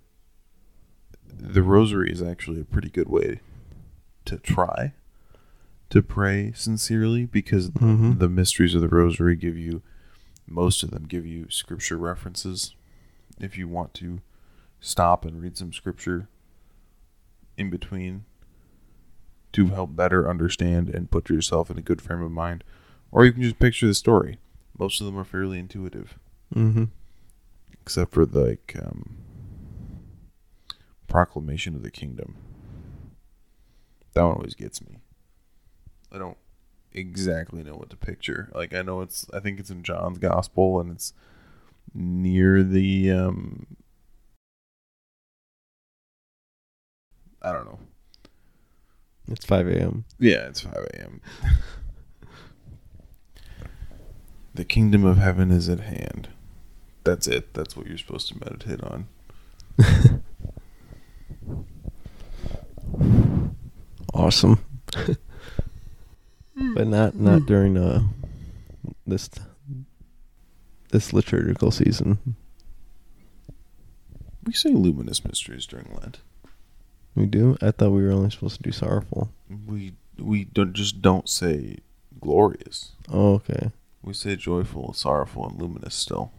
the 1.28 1.64
rosary 1.64 2.12
is 2.12 2.22
actually 2.22 2.62
a 2.62 2.66
pretty 2.66 2.90
good 2.90 3.10
way 3.10 3.40
to 4.26 4.38
try 4.38 4.94
to 5.90 6.02
pray 6.02 6.52
sincerely 6.56 7.26
because 7.26 7.70
Mhm. 7.72 8.20
the 8.20 8.30
mysteries 8.30 8.74
of 8.76 8.82
the 8.82 8.88
rosary 8.88 9.36
give 9.36 9.58
you 9.58 9.82
most 10.48 10.84
of 10.84 10.92
them 10.92 11.06
give 11.06 11.26
you 11.26 11.50
scripture 11.50 11.98
references 11.98 12.76
if 13.40 13.58
you 13.58 13.68
want 13.68 13.94
to 13.96 14.22
stop 14.80 15.26
and 15.26 15.42
read 15.42 15.58
some 15.58 15.74
scripture 15.74 16.28
in 17.58 17.70
between 17.70 18.26
to 19.56 19.68
help 19.68 19.96
better 19.96 20.30
understand 20.30 20.90
and 20.90 21.12
put 21.12 21.30
yourself 21.30 21.70
in 21.70 21.78
a 21.78 21.82
good 21.82 22.02
frame 22.02 22.22
of 22.22 22.32
mind 22.32 22.64
or 23.12 23.26
you 23.26 23.32
can 23.34 23.42
just 23.42 23.60
picture 23.60 23.88
the 23.88 23.94
story 23.94 24.38
most 24.78 25.00
of 25.00 25.06
them 25.06 25.18
are 25.18 25.24
fairly 25.24 25.60
intuitive 25.60 26.18
Mm-hmm. 26.54 26.86
except 27.82 28.14
for 28.14 28.26
the, 28.26 28.40
like 28.40 28.76
um, 28.82 29.18
proclamation 31.08 31.76
of 31.76 31.82
the 31.84 31.92
kingdom. 31.92 32.36
That 34.14 34.24
one 34.24 34.36
always 34.36 34.54
gets 34.56 34.82
me. 34.82 35.00
I 36.12 36.18
don't 36.18 36.38
exactly 36.94 37.64
know 37.64 37.76
what 37.76 37.90
to 37.90 37.98
picture. 37.98 38.50
Like 38.54 38.74
I 38.74 38.82
know 38.82 39.02
it's 39.02 39.26
I 39.34 39.40
think 39.40 39.60
it's 39.60 39.70
in 39.70 39.84
John's 39.84 40.20
gospel 40.20 40.80
and 40.80 40.92
it's 40.92 41.14
near 41.94 42.64
the 42.64 43.12
um 43.12 43.66
I 47.42 47.52
don't 47.52 47.66
know. 47.66 47.80
It's 49.28 49.46
5 49.46 49.68
a.m. 49.68 50.06
Yeah, 50.20 50.48
it's 50.48 50.62
5 50.62 50.74
a.m. 50.74 51.22
the 54.54 54.66
kingdom 54.66 55.04
of 55.04 55.18
heaven 55.18 55.52
is 55.52 55.68
at 55.68 55.82
hand. 55.82 56.30
That's 57.04 57.28
it. 57.28 57.54
That's 57.54 57.76
what 57.76 57.88
you're 57.88 57.98
supposed 57.98 58.30
to 58.30 58.40
meditate 58.40 58.82
on. 58.84 59.08
awesome. 64.14 64.64
but 66.76 66.88
not 66.88 67.16
not 67.16 67.46
during 67.46 67.78
uh 67.78 68.02
this 69.06 69.30
this 70.92 71.14
liturgical 71.14 71.72
season. 71.72 72.36
We 74.46 74.54
say 74.54 74.70
luminous 74.70 75.26
mysteries 75.26 75.66
during 75.66 75.94
Lent. 75.94 76.20
We 77.26 77.32
do. 77.32 77.58
I 77.60 77.72
thought 77.72 77.90
we 77.90 78.04
were 78.04 78.12
only 78.12 78.30
supposed 78.30 78.58
to 78.58 78.62
do 78.64 78.72
sorrowful. 78.72 79.32
We 79.68 79.94
we 80.20 80.44
don't 80.46 80.74
just 80.74 81.02
don't 81.02 81.28
say 81.28 81.80
glorious. 82.22 82.92
Oh, 83.12 83.34
okay. 83.36 83.72
We 84.04 84.14
say 84.14 84.36
joyful, 84.36 84.94
sorrowful, 84.94 85.48
and 85.50 85.60
luminous 85.60 85.96
still. 85.96 86.32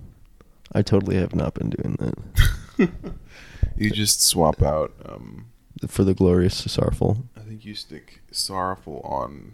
I 0.72 0.82
totally 0.82 1.16
have 1.16 1.34
not 1.34 1.54
been 1.54 1.70
doing 1.70 1.96
that. 1.98 2.90
You 3.78 3.90
just 3.90 4.22
swap 4.22 4.62
out. 4.62 4.94
Um, 5.04 5.48
For 5.86 6.02
the 6.02 6.14
glorious 6.14 6.62
to 6.62 6.70
sorrowful. 6.70 7.24
I 7.36 7.40
think 7.40 7.64
you 7.66 7.74
stick 7.74 8.22
sorrowful 8.30 9.02
on 9.04 9.52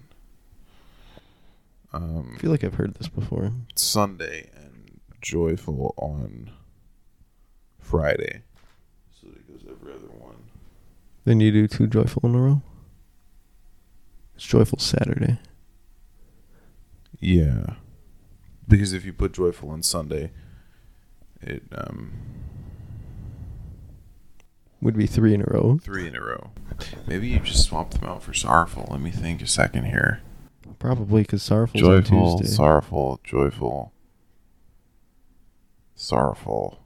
um, 1.93 2.35
I 2.37 2.39
feel 2.39 2.51
like 2.53 2.63
I've 2.63 2.75
heard 2.75 2.95
this 2.95 3.09
before. 3.09 3.53
Sunday 3.75 4.49
and 4.55 5.01
joyful 5.21 5.95
on 5.97 6.51
Friday. 7.81 8.43
So 9.21 9.29
it 9.29 9.49
goes 9.49 9.67
every 9.69 9.93
other 9.93 10.07
one. 10.19 10.37
Then 11.25 11.41
you 11.41 11.53
do 11.53 11.69
two 11.69 11.87
joyful 11.87 12.23
in 12.25 12.35
a 12.35 12.41
row. 12.41 12.63
It's 14.35 14.45
joyful 14.45 14.79
Saturday. 14.79 15.39
Yeah. 17.21 17.75
Because 18.67 18.93
if 18.93 19.05
you 19.05 19.13
put 19.13 19.33
joyful 19.33 19.71
on 19.71 19.83
Sunday, 19.83 20.33
it 21.41 21.63
um 21.73 22.13
Would 24.81 24.97
be 24.97 25.07
three 25.07 25.35
in 25.35 25.43
a 25.43 25.45
row. 25.45 25.79
three 25.83 26.09
in 26.09 26.17
a 26.17 26.21
row. 26.21 26.51
Maybe 27.07 27.29
you 27.29 27.39
just 27.41 27.65
swap 27.65 27.91
them 27.93 28.09
out 28.09 28.23
for 28.23 28.35
sorrowful. 28.35 28.89
Let 28.91 29.01
me 29.01 29.11
think 29.11 29.41
a 29.43 29.47
second 29.47 29.85
here. 29.85 30.21
Probably 30.81 31.23
because 31.23 31.43
sorrowful 31.45 31.79
joyful, 31.81 32.43
sorrowful, 32.45 33.21
joyful, 33.23 33.93
sorrowful, 35.95 36.81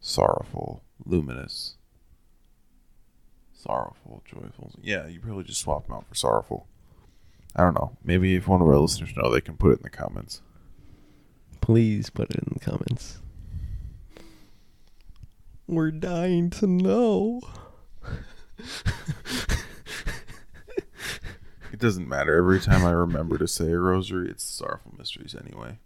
sorrowful, 0.00 0.82
luminous, 1.04 1.75
sorrowful, 3.66 4.22
joyful. 4.24 4.72
Yeah, 4.82 5.06
you 5.06 5.20
probably 5.20 5.44
just 5.44 5.60
swap 5.60 5.86
them 5.86 5.96
out 5.96 6.06
for 6.08 6.14
sorrowful. 6.14 6.66
I 7.54 7.62
don't 7.62 7.74
know. 7.74 7.96
Maybe 8.04 8.34
if 8.36 8.46
one 8.48 8.60
of 8.60 8.68
our 8.68 8.78
listeners 8.78 9.10
know, 9.16 9.30
they 9.30 9.40
can 9.40 9.56
put 9.56 9.72
it 9.72 9.78
in 9.78 9.82
the 9.82 9.90
comments. 9.90 10.42
Please 11.60 12.10
put 12.10 12.30
it 12.30 12.36
in 12.36 12.52
the 12.54 12.60
comments. 12.60 13.18
We're 15.66 15.90
dying 15.90 16.50
to 16.50 16.66
know. 16.66 17.40
It 21.72 21.80
doesn't 21.80 22.08
matter. 22.08 22.36
Every 22.36 22.60
time 22.60 22.84
I 22.86 22.92
remember 22.92 23.36
to 23.38 23.48
say 23.48 23.70
a 23.70 23.78
rosary, 23.78 24.30
it's 24.30 24.44
sorrowful 24.44 24.94
mysteries 24.96 25.34
anyway. 25.34 25.78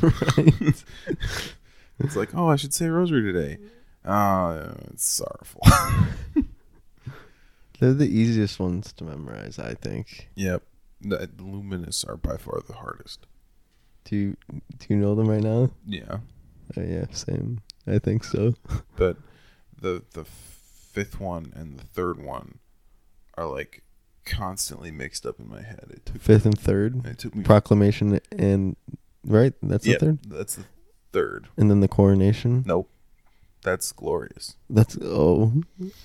right? 0.00 0.84
It's 2.00 2.16
like, 2.16 2.34
oh, 2.34 2.48
I 2.48 2.56
should 2.56 2.74
say 2.74 2.86
a 2.86 2.92
rosary 2.92 3.22
today. 3.32 3.58
Uh, 4.04 4.72
it's 4.92 5.04
sorrowful. 5.04 5.60
They're 7.80 7.92
the 7.94 8.08
easiest 8.08 8.58
ones 8.60 8.92
to 8.94 9.04
memorize, 9.04 9.58
I 9.58 9.74
think. 9.74 10.28
yep. 10.34 10.62
The 11.00 11.28
luminous 11.38 12.02
are 12.04 12.16
by 12.16 12.36
far 12.38 12.60
the 12.66 12.72
hardest. 12.74 13.26
Do 14.04 14.16
you 14.16 14.36
do 14.78 14.86
you 14.88 14.96
know 14.96 15.14
them 15.14 15.28
right 15.28 15.42
now? 15.42 15.70
Yeah. 15.86 16.18
Oh, 16.76 16.80
yeah, 16.82 17.04
same. 17.10 17.60
I 17.86 17.98
think 17.98 18.24
so. 18.24 18.54
but 18.96 19.18
the 19.78 20.02
the 20.12 20.24
fifth 20.24 21.20
one 21.20 21.52
and 21.54 21.78
the 21.78 21.84
third 21.84 22.22
one 22.22 22.58
are 23.36 23.46
like 23.46 23.82
constantly 24.24 24.90
mixed 24.90 25.26
up 25.26 25.38
in 25.38 25.48
my 25.48 25.60
head. 25.62 25.86
It 25.90 26.06
took 26.06 26.22
Fifth 26.22 26.46
and 26.46 26.58
third, 26.58 27.04
it 27.04 27.18
took 27.18 27.34
me 27.34 27.42
proclamation 27.44 28.18
and 28.32 28.76
right. 29.26 29.52
That's 29.62 29.86
Yep, 29.86 29.98
the 29.98 30.06
third, 30.06 30.18
That's 30.26 30.54
the 30.54 30.64
third. 31.12 31.48
and 31.58 31.70
then 31.70 31.80
the 31.80 31.88
coronation. 31.88 32.62
Nope. 32.66 32.88
That's 33.64 33.90
glorious. 33.92 34.56
That's 34.68 34.96
oh. 35.02 35.52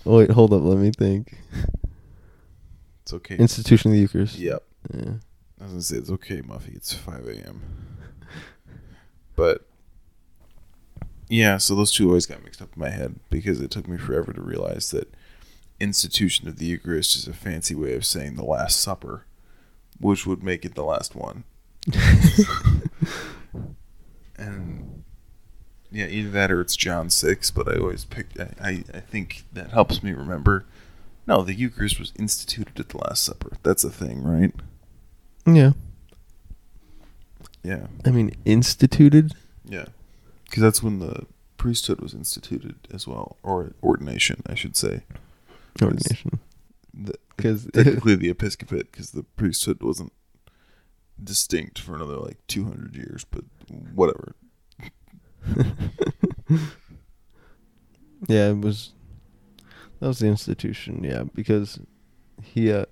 oh 0.05 0.17
wait, 0.17 0.31
hold 0.31 0.53
up. 0.53 0.63
Let 0.63 0.77
me 0.77 0.91
think. 0.91 1.37
It's 3.03 3.13
okay. 3.13 3.35
Institution 3.35 3.91
of 3.91 3.95
the 3.95 4.01
Eucharist. 4.01 4.39
yep. 4.39 4.63
Yeah. 4.93 5.15
I 5.59 5.63
was 5.63 5.71
gonna 5.71 5.81
say 5.81 5.97
it's 5.97 6.09
okay, 6.09 6.41
Muffy. 6.41 6.75
It's 6.75 6.93
five 6.93 7.27
a.m. 7.27 7.61
But 9.35 9.67
yeah, 11.27 11.57
so 11.57 11.75
those 11.75 11.91
two 11.91 12.07
always 12.07 12.25
got 12.25 12.43
mixed 12.43 12.61
up 12.61 12.69
in 12.75 12.79
my 12.79 12.89
head 12.89 13.19
because 13.29 13.59
it 13.61 13.71
took 13.71 13.87
me 13.87 13.97
forever 13.97 14.31
to 14.31 14.41
realize 14.41 14.91
that 14.91 15.13
institution 15.81 16.47
of 16.47 16.57
the 16.57 16.65
Eucharist 16.65 17.15
is 17.17 17.27
a 17.27 17.33
fancy 17.33 17.75
way 17.75 17.93
of 17.93 18.05
saying 18.05 18.35
the 18.35 18.43
Last 18.43 18.79
Supper, 18.79 19.25
which 19.99 20.25
would 20.25 20.43
make 20.43 20.65
it 20.65 20.75
the 20.75 20.83
last 20.83 21.15
one. 21.15 21.43
and 24.37 25.03
yeah, 25.91 26.05
either 26.05 26.29
that 26.31 26.51
or 26.51 26.61
it's 26.61 26.75
John 26.75 27.09
six. 27.09 27.51
But 27.51 27.67
I 27.67 27.79
always 27.79 28.05
pick. 28.05 28.27
I, 28.39 28.49
I 28.61 28.83
I 28.93 28.99
think 28.99 29.43
that 29.53 29.71
helps 29.71 30.03
me 30.03 30.13
remember. 30.13 30.65
No, 31.27 31.43
the 31.43 31.53
Eucharist 31.53 31.99
was 31.99 32.11
instituted 32.17 32.79
at 32.79 32.89
the 32.89 32.97
Last 32.97 33.23
Supper. 33.23 33.57
That's 33.61 33.83
a 33.83 33.89
thing, 33.91 34.23
right? 34.23 34.51
Yeah. 35.45 35.73
Yeah. 37.63 37.87
I 38.03 38.09
mean, 38.09 38.33
instituted. 38.45 39.33
Yeah, 39.63 39.85
because 40.45 40.63
that's 40.63 40.81
when 40.81 40.99
the 40.99 41.27
priesthood 41.57 42.01
was 42.01 42.13
instituted 42.13 42.75
as 42.91 43.07
well, 43.07 43.37
or 43.43 43.73
ordination, 43.83 44.41
I 44.47 44.55
should 44.55 44.75
say. 44.75 45.03
Ordination. 45.81 46.39
Because 47.35 47.65
technically, 47.73 48.15
the 48.15 48.29
episcopate, 48.29 48.91
because 48.91 49.11
the 49.11 49.23
priesthood 49.23 49.83
wasn't 49.83 50.13
distinct 51.23 51.77
for 51.77 51.95
another 51.95 52.17
like 52.17 52.37
two 52.47 52.63
hundred 52.63 52.95
years, 52.95 53.25
but 53.29 53.43
whatever. 53.93 54.33
yeah, 58.27 58.49
it 58.49 58.57
was. 58.59 58.91
That 59.99 60.07
was 60.07 60.19
the 60.19 60.27
institution. 60.27 61.03
Yeah, 61.03 61.23
because 61.33 61.79
he 62.41 62.71
uh, 62.71 62.85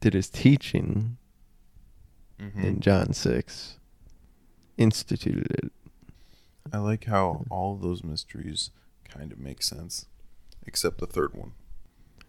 did 0.00 0.14
his 0.14 0.28
teaching 0.28 1.16
Mm-hmm. 2.40 2.64
in 2.64 2.80
John 2.80 3.12
six. 3.12 3.76
Instituted 4.78 5.50
it. 5.62 5.72
I 6.72 6.78
like 6.78 7.04
how 7.04 7.44
all 7.50 7.74
of 7.74 7.82
those 7.82 8.02
mysteries 8.02 8.70
kind 9.06 9.30
of 9.30 9.38
make 9.38 9.62
sense, 9.62 10.06
except 10.66 11.00
the 11.00 11.06
third 11.06 11.34
one. 11.34 11.52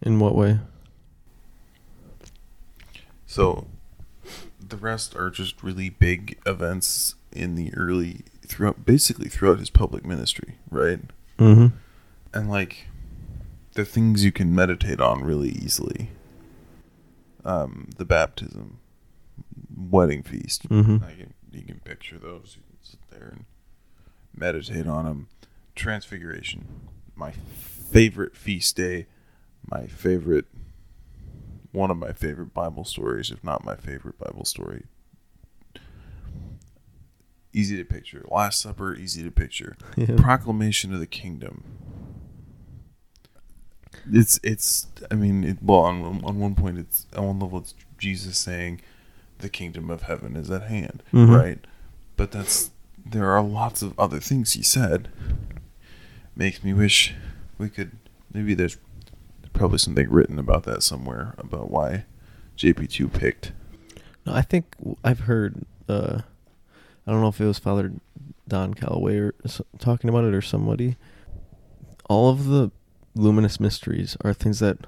In 0.02 0.18
what 0.18 0.34
way? 0.34 0.58
So, 3.24 3.68
the 4.60 4.76
rest 4.76 5.16
are 5.16 5.30
just 5.30 5.62
really 5.62 5.88
big 5.88 6.38
events 6.44 7.14
in 7.32 7.54
the 7.54 7.72
early 7.74 8.20
throughout, 8.46 8.84
basically 8.84 9.28
throughout 9.28 9.58
his 9.58 9.70
public 9.70 10.04
ministry, 10.04 10.56
right? 10.70 11.00
Mm-hmm. 11.38 11.68
and 12.34 12.50
like 12.50 12.86
the 13.74 13.84
things 13.84 14.22
you 14.24 14.30
can 14.30 14.54
meditate 14.54 15.00
on 15.00 15.24
really 15.24 15.48
easily 15.48 16.10
um 17.44 17.88
the 17.96 18.04
baptism 18.04 18.78
wedding 19.74 20.22
feast 20.22 20.68
Mm-hmm. 20.68 21.02
I 21.04 21.12
can, 21.12 21.34
you 21.50 21.62
can 21.62 21.80
picture 21.80 22.18
those 22.18 22.56
you 22.56 22.62
can 22.68 22.76
sit 22.82 23.00
there 23.10 23.28
and 23.32 23.44
meditate 24.36 24.86
on 24.86 25.04
them 25.06 25.28
transfiguration 25.74 26.66
my 27.16 27.32
favorite 27.32 28.36
feast 28.36 28.76
day 28.76 29.06
my 29.68 29.86
favorite 29.86 30.44
one 31.72 31.90
of 31.90 31.96
my 31.96 32.12
favorite 32.12 32.52
bible 32.54 32.84
stories 32.84 33.30
if 33.30 33.42
not 33.42 33.64
my 33.64 33.74
favorite 33.74 34.18
bible 34.18 34.44
story 34.44 34.84
easy 37.52 37.76
to 37.76 37.84
picture 37.84 38.24
last 38.30 38.60
supper 38.60 38.94
easy 38.94 39.22
to 39.22 39.30
picture 39.30 39.76
Yeah. 39.96 40.16
proclamation 40.16 40.92
of 40.94 41.00
the 41.00 41.06
kingdom. 41.06 41.62
It's 44.10 44.40
it's 44.42 44.86
I 45.10 45.14
mean 45.14 45.44
it, 45.44 45.58
well 45.62 45.80
on 45.80 46.22
on 46.24 46.38
one 46.38 46.54
point 46.54 46.78
it's 46.78 47.06
on 47.16 47.26
one 47.26 47.38
level 47.40 47.58
it's 47.60 47.74
Jesus 47.98 48.38
saying 48.38 48.80
the 49.38 49.48
kingdom 49.48 49.90
of 49.90 50.02
heaven 50.02 50.34
is 50.36 50.50
at 50.50 50.62
hand, 50.62 51.02
Mhm. 51.12 51.36
right? 51.36 51.58
But 52.16 52.30
that's 52.32 52.70
there 53.04 53.30
are 53.30 53.42
lots 53.42 53.82
of 53.82 53.98
other 53.98 54.18
things 54.20 54.52
he 54.52 54.62
said. 54.62 55.08
Makes 56.34 56.64
me 56.64 56.72
wish 56.72 57.14
we 57.58 57.68
could 57.68 57.92
maybe 58.32 58.54
there's 58.54 58.78
probably 59.52 59.78
something 59.78 60.08
written 60.10 60.38
about 60.38 60.64
that 60.64 60.82
somewhere 60.82 61.34
about 61.38 61.70
why 61.70 62.06
JP2 62.56 63.12
picked. 63.12 63.52
No, 64.24 64.34
I 64.34 64.42
think 64.42 64.74
I've 65.04 65.20
heard. 65.20 65.64
Uh, 65.88 66.22
I 67.06 67.10
don't 67.10 67.20
know 67.20 67.28
if 67.28 67.40
it 67.40 67.46
was 67.46 67.58
Father 67.58 67.92
Don 68.46 68.74
Calloway 68.74 69.18
or 69.18 69.34
talking 69.78 70.08
about 70.08 70.24
it 70.24 70.34
or 70.34 70.42
somebody. 70.42 70.96
All 72.08 72.30
of 72.30 72.46
the 72.46 72.70
luminous 73.14 73.58
mysteries 73.58 74.16
are 74.22 74.32
things 74.32 74.60
that 74.60 74.78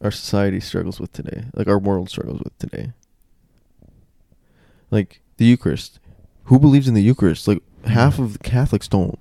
our 0.00 0.10
society 0.10 0.60
struggles 0.60 1.00
with 1.00 1.12
today, 1.12 1.44
like 1.54 1.68
our 1.68 1.78
world 1.78 2.10
struggles 2.10 2.40
with 2.42 2.58
today. 2.58 2.92
Like 4.90 5.20
the 5.36 5.44
Eucharist. 5.44 6.00
Who 6.44 6.58
believes 6.58 6.88
in 6.88 6.94
the 6.94 7.02
Eucharist? 7.02 7.46
Like 7.46 7.62
half 7.84 8.18
of 8.18 8.32
the 8.32 8.38
Catholics 8.40 8.88
don't. 8.88 9.18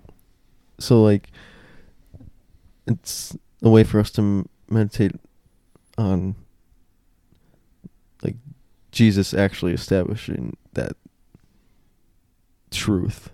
So 0.79 1.01
like, 1.01 1.29
it's 2.87 3.37
a 3.61 3.69
way 3.69 3.83
for 3.83 3.99
us 3.99 4.09
to 4.11 4.49
meditate 4.69 5.13
on 5.97 6.35
like 8.23 8.35
Jesus 8.91 9.33
actually 9.33 9.73
establishing 9.73 10.57
that 10.73 10.95
truth 12.71 13.29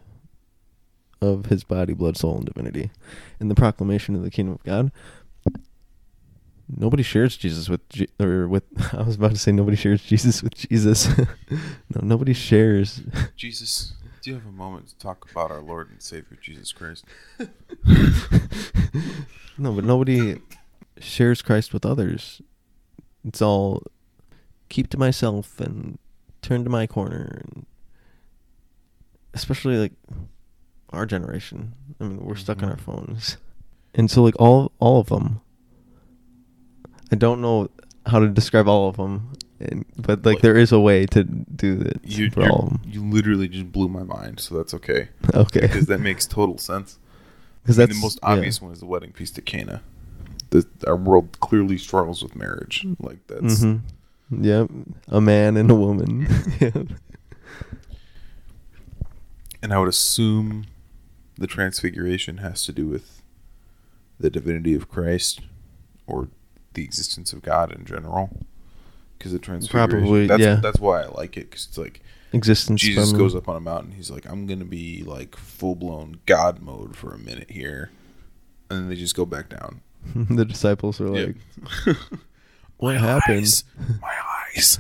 of 1.22 1.48
his 1.48 1.64
body, 1.64 1.94
blood, 1.94 2.18
soul, 2.18 2.38
and 2.38 2.46
divinity. 2.46 2.92
In 3.40 3.48
the 3.48 3.56
proclamation 3.56 4.16
of 4.16 4.24
the 4.24 4.32
kingdom 4.32 4.56
of 4.56 4.64
God, 4.64 4.92
nobody 6.70 7.04
shares 7.04 7.38
Jesus 7.38 7.70
with 7.70 7.88
Je- 7.90 8.10
or 8.20 8.48
with 8.48 8.64
I 8.94 9.04
was 9.04 9.16
about 9.16 9.32
to 9.32 9.38
say 9.38 9.52
nobody 9.52 9.78
shares 9.78 10.04
Jesus 10.04 10.44
with 10.44 10.56
Jesus. 10.56 11.08
no, 11.18 12.02
nobody 12.02 12.34
shares. 12.34 13.02
Jesus, 13.36 13.94
do 14.22 14.32
you 14.32 14.36
have 14.36 14.46
a 14.46 14.52
moment 14.52 14.88
to 14.90 14.98
talk 14.98 15.30
about 15.32 15.52
our 15.52 15.62
Lord 15.62 15.90
and 15.90 16.02
Savior 16.02 16.38
Jesus 16.42 16.72
Christ? 16.72 17.06
no, 19.58 19.72
but 19.72 19.84
nobody 19.84 20.42
shares 21.00 21.42
Christ 21.42 21.74
with 21.74 21.86
others. 21.86 22.42
It's 23.24 23.42
all 23.42 23.84
keep 24.70 24.90
to 24.90 24.98
myself 24.98 25.60
and 25.60 25.98
turn 26.42 26.64
to 26.64 26.70
my 26.70 26.88
corner 26.88 27.42
and 27.46 27.66
especially 29.38 29.78
like 29.78 29.94
our 30.92 31.06
generation. 31.06 31.74
I 32.00 32.06
mean, 32.06 32.20
we're 32.26 32.36
stuck 32.36 32.62
on 32.64 32.70
Mhm. 32.70 32.72
our 32.72 32.78
phones. 32.78 33.38
And 33.94 34.10
so 34.12 34.22
like 34.24 34.36
all 34.40 34.72
all 34.80 35.00
of 35.00 35.08
them 35.10 35.42
I 37.12 37.16
don't 37.16 37.42
know 37.42 37.70
how 38.06 38.20
to 38.20 38.28
describe 38.28 38.68
all 38.68 38.90
of 38.90 38.98
them, 38.98 39.32
and, 39.60 39.86
but 39.98 40.26
like 40.26 40.36
Like- 40.36 40.42
there 40.42 40.58
is 40.58 40.72
a 40.72 40.80
way 40.80 41.06
to 41.08 41.24
do 41.24 41.80
it 41.82 42.00
You 42.04 42.30
for 42.32 42.42
you're- 42.42 42.52
all 42.52 42.64
of 42.64 42.70
them. 42.70 42.82
you 42.86 43.02
literally 43.04 43.48
just 43.48 43.72
blew 43.72 43.88
my 43.88 44.04
mind, 44.04 44.40
so 44.40 44.56
that's 44.58 44.74
okay 44.74 45.10
Okay, 45.34 45.62
because 45.62 45.86
that 45.88 46.00
makes 46.00 46.26
total 46.26 46.58
sense. 46.58 47.00
because 47.64 47.80
I 47.80 47.84
mean, 47.84 47.88
that's 47.90 48.00
the 48.00 48.06
most 48.06 48.20
yeah. 48.24 48.30
obvious 48.30 48.62
one 48.62 48.72
is 48.74 48.80
the 48.80 48.86
wedding 48.86 49.14
feast 49.14 49.36
to 49.36 49.42
Cana. 49.42 49.82
The, 50.52 50.66
our 50.86 50.96
world 50.96 51.40
clearly 51.42 51.78
struggles 51.78 52.22
with 52.24 52.36
marriage. 52.36 52.86
Like 53.00 53.20
that's 53.28 53.60
Mhm. 53.64 53.82
Yep, 54.32 54.70
a 55.08 55.22
man 55.22 55.56
and 55.58 55.72
a 55.72 55.76
woman. 55.76 56.28
Yep. 56.60 56.88
And 59.68 59.74
I 59.74 59.80
would 59.80 59.90
assume 59.90 60.68
the 61.38 61.46
transfiguration 61.46 62.38
has 62.38 62.64
to 62.68 62.72
do 62.72 62.88
with 62.88 63.22
the 64.18 64.30
divinity 64.30 64.74
of 64.74 64.88
Christ 64.88 65.42
or 66.08 66.30
the 66.74 66.86
existence 66.86 67.34
of 67.34 67.42
God 67.42 67.74
in 67.74 67.84
general. 67.84 68.30
Because 69.18 69.34
the 69.34 69.40
transfiguration, 69.40 69.90
Probably, 70.00 70.26
that's, 70.26 70.42
yeah. 70.42 70.56
That's 70.64 70.80
why 70.80 71.02
I 71.02 71.08
like 71.08 71.36
it. 71.36 71.50
Because 71.50 71.66
it's 71.66 71.78
like 71.78 72.02
Existence. 72.32 72.80
Jesus 72.80 73.12
goes 73.12 73.36
up 73.36 73.50
on 73.50 73.58
a 73.58 73.60
mountain. 73.60 73.92
He's 73.92 74.10
like, 74.10 74.26
I'm 74.26 74.48
gonna 74.48 74.64
be 74.64 75.04
like 75.04 75.36
full 75.36 75.76
blown 75.76 76.22
God 76.26 76.62
mode 76.62 76.96
for 76.96 77.14
a 77.14 77.18
minute 77.18 77.52
here, 77.52 77.92
and 78.70 78.80
then 78.80 78.90
they 78.90 78.96
just 78.96 79.18
go 79.18 79.26
back 79.26 79.50
down. 79.50 79.82
the 80.16 80.46
disciples 80.46 81.02
are 81.02 81.10
like, 81.10 81.36
Yeah. 81.86 81.94
"What 82.78 82.94
My 82.96 83.00
happened?" 83.00 83.40
eyes. 83.40 83.66
My 84.02 84.16
eyes. 84.56 84.80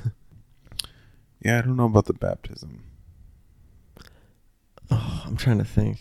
yeah, 1.41 1.57
I 1.57 1.61
don't 1.61 1.75
know 1.75 1.87
about 1.87 2.05
the 2.05 2.13
baptism. 2.13 2.83
Oh, 4.89 5.23
I'm 5.25 5.35
trying 5.37 5.57
to 5.59 5.65
think. 5.65 5.99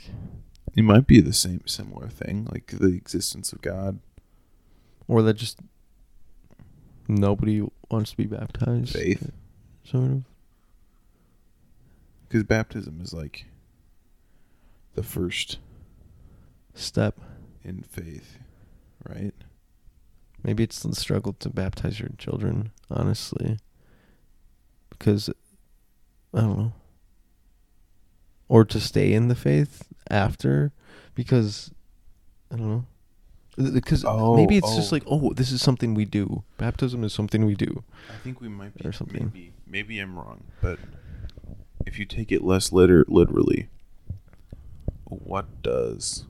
It 0.74 0.82
might 0.82 1.06
be 1.06 1.20
the 1.20 1.32
same 1.32 1.66
similar 1.66 2.08
thing, 2.08 2.46
like 2.52 2.66
the 2.66 2.88
existence 2.94 3.52
of 3.52 3.62
God, 3.62 3.98
Or 5.08 5.22
that 5.22 5.34
just 5.34 5.58
nobody 7.08 7.66
wants 7.90 8.10
to 8.12 8.16
be 8.16 8.26
baptized. 8.26 8.92
faith. 8.92 9.30
Sort 9.84 10.10
of. 10.10 10.22
Because 12.28 12.42
baptism 12.44 13.00
is 13.00 13.12
like 13.14 13.46
the 14.94 15.02
first 15.02 15.58
Step. 16.74 17.18
in 17.64 17.82
faith, 17.82 18.38
right? 19.08 19.32
Maybe 20.42 20.62
it's 20.62 20.82
the 20.82 20.94
struggle 20.94 21.32
to 21.34 21.48
baptize 21.48 21.98
your 22.00 22.10
children, 22.18 22.70
honestly. 22.90 23.58
Because, 24.90 25.30
I 26.34 26.40
don't 26.40 26.58
know. 26.58 26.72
Or 28.48 28.64
to 28.64 28.78
stay 28.80 29.12
in 29.12 29.28
the 29.28 29.34
faith 29.34 29.88
after, 30.08 30.72
because, 31.14 31.72
I 32.52 32.56
don't 32.56 32.68
know. 32.68 32.86
Because 33.72 34.04
Oh, 34.04 34.36
maybe 34.36 34.56
it's 34.58 34.76
just 34.76 34.92
oh. 34.92 34.96
like, 34.96 35.02
oh, 35.06 35.32
this 35.32 35.50
is 35.50 35.62
something 35.62 35.94
we 35.94 36.04
do. 36.04 36.44
Baptism 36.58 37.02
is 37.04 37.12
something 37.12 37.44
we 37.46 37.54
do. 37.54 37.82
I 38.10 38.16
think 38.22 38.40
we 38.40 38.48
might 38.48 38.74
be 38.74 38.86
Or 38.86 38.92
something. 38.92 39.32
Maybe, 39.34 39.52
maybe 39.66 39.98
I'm 39.98 40.16
wrong, 40.16 40.44
but 40.60 40.78
if 41.86 41.98
you 41.98 42.04
take 42.04 42.30
it 42.30 42.42
less 42.44 42.70
liter- 42.72 43.06
literally, 43.08 43.68
what 45.04 45.62
does 45.62 46.26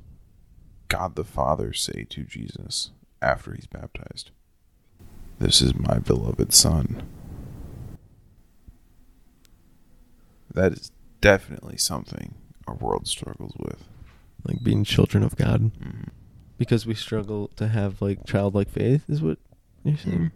God 0.89 1.17
the 1.17 1.25
Father 1.25 1.73
say 1.73 2.07
to 2.11 2.23
Jesus 2.23 2.93
after 3.21 3.55
he's 3.55 3.67
baptized? 3.67 4.31
This 5.39 5.61
is 5.61 5.75
my 5.75 5.99
beloved 5.99 6.53
Son. 6.55 7.03
That 10.55 10.73
is 10.73 10.91
definitely 11.27 11.77
something 11.77 12.35
our 12.69 12.75
world 12.75 13.07
struggles 13.09 13.53
with. 13.59 13.85
Like 14.45 14.63
being 14.63 14.85
children 14.85 15.23
of 15.25 15.35
God. 15.37 15.73
Mhm. 15.75 16.09
Because 16.59 16.87
we 16.87 16.95
struggle 16.95 17.49
to 17.57 17.69
have, 17.69 18.01
like, 18.01 18.25
childlike 18.25 18.71
faith, 18.71 19.05
is 19.11 19.21
what 19.21 19.39
you're 19.85 19.97
saying? 19.99 20.31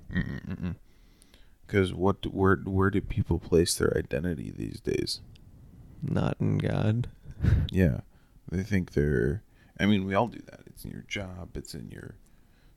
Because 1.66 1.94
what, 1.94 2.26
where, 2.26 2.56
where 2.56 2.90
do 2.90 3.00
people 3.00 3.38
place 3.38 3.74
their 3.74 3.96
identity 3.96 4.52
these 4.54 4.80
days? 4.80 5.20
Not 6.02 6.36
in 6.40 6.58
God. 6.58 7.08
Yeah, 7.72 8.00
they 8.50 8.62
think 8.62 8.92
they're. 8.92 9.42
I 9.78 9.86
mean, 9.86 10.04
we 10.04 10.14
all 10.14 10.26
do 10.26 10.40
that. 10.50 10.60
It's 10.66 10.84
in 10.84 10.90
your 10.90 11.06
job. 11.08 11.56
It's 11.56 11.72
in 11.72 11.88
your. 11.90 12.16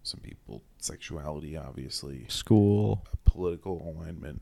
Some 0.03 0.21
people 0.21 0.61
sexuality, 0.77 1.57
obviously, 1.57 2.25
School. 2.29 3.03
political 3.25 3.81
alignment. 3.93 4.41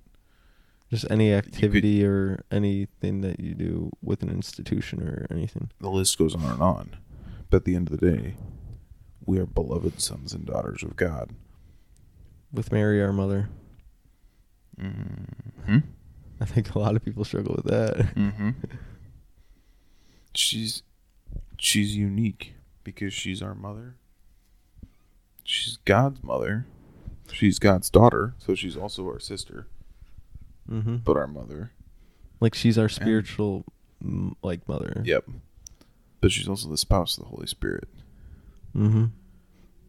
Just 0.92 1.10
any 1.10 1.34
activity 1.34 2.06
or 2.06 2.44
anything 2.52 3.22
that 3.22 3.40
you 3.40 3.56
do 3.56 3.92
with 4.04 4.22
an 4.22 4.30
institution 4.30 5.02
or 5.02 5.26
anything. 5.32 5.72
The 5.80 5.90
list 5.90 6.18
goes 6.18 6.36
on 6.36 6.44
and 6.44 6.62
on. 6.62 6.98
But 7.50 7.58
at 7.58 7.66
the 7.66 7.76
end 7.76 7.90
of 7.90 7.98
the 7.98 8.12
day, 8.12 8.36
we 9.26 9.40
are 9.40 9.46
beloved 9.46 10.02
sons 10.02 10.34
and 10.34 10.46
daughters 10.46 10.84
of 10.84 10.98
God. 10.98 11.32
With 12.52 12.74
Mary, 12.74 13.02
our 13.02 13.14
mother. 13.14 13.48
Mm-hmm. 14.80 15.78
I 16.42 16.46
think 16.46 16.76
a 16.76 16.80
lot 16.80 16.98
of 16.98 17.06
people 17.06 17.24
struggle 17.24 17.56
with 17.56 17.66
that. 17.66 17.96
Mm-hmm. 18.16 18.50
She's 20.34 20.84
she's 21.58 21.96
unique 21.96 22.56
because 22.84 23.14
she's 23.14 23.42
our 23.42 23.56
mother. 23.56 23.96
She's 25.44 25.78
God's 25.86 26.24
mother. 26.24 26.66
She's 27.32 27.60
God's 27.60 27.90
daughter, 27.90 28.34
so 28.40 28.56
she's 28.56 28.76
also 28.76 29.06
our 29.06 29.20
sister, 29.20 29.68
hmm 30.72 30.96
but 30.98 31.18
our 31.18 31.28
mother. 31.28 31.72
Like 32.40 32.56
she's 32.56 32.78
our 32.78 32.90
spiritual, 32.90 33.66
m 34.02 34.36
like 34.42 34.68
mother. 34.68 35.02
Yep. 35.06 35.26
But 36.22 36.32
she's 36.32 36.48
also 36.48 36.70
the 36.70 36.78
spouse 36.78 37.18
of 37.18 37.24
the 37.26 37.30
Holy 37.30 37.48
Spirit. 37.48 37.88
hmm 38.74 39.06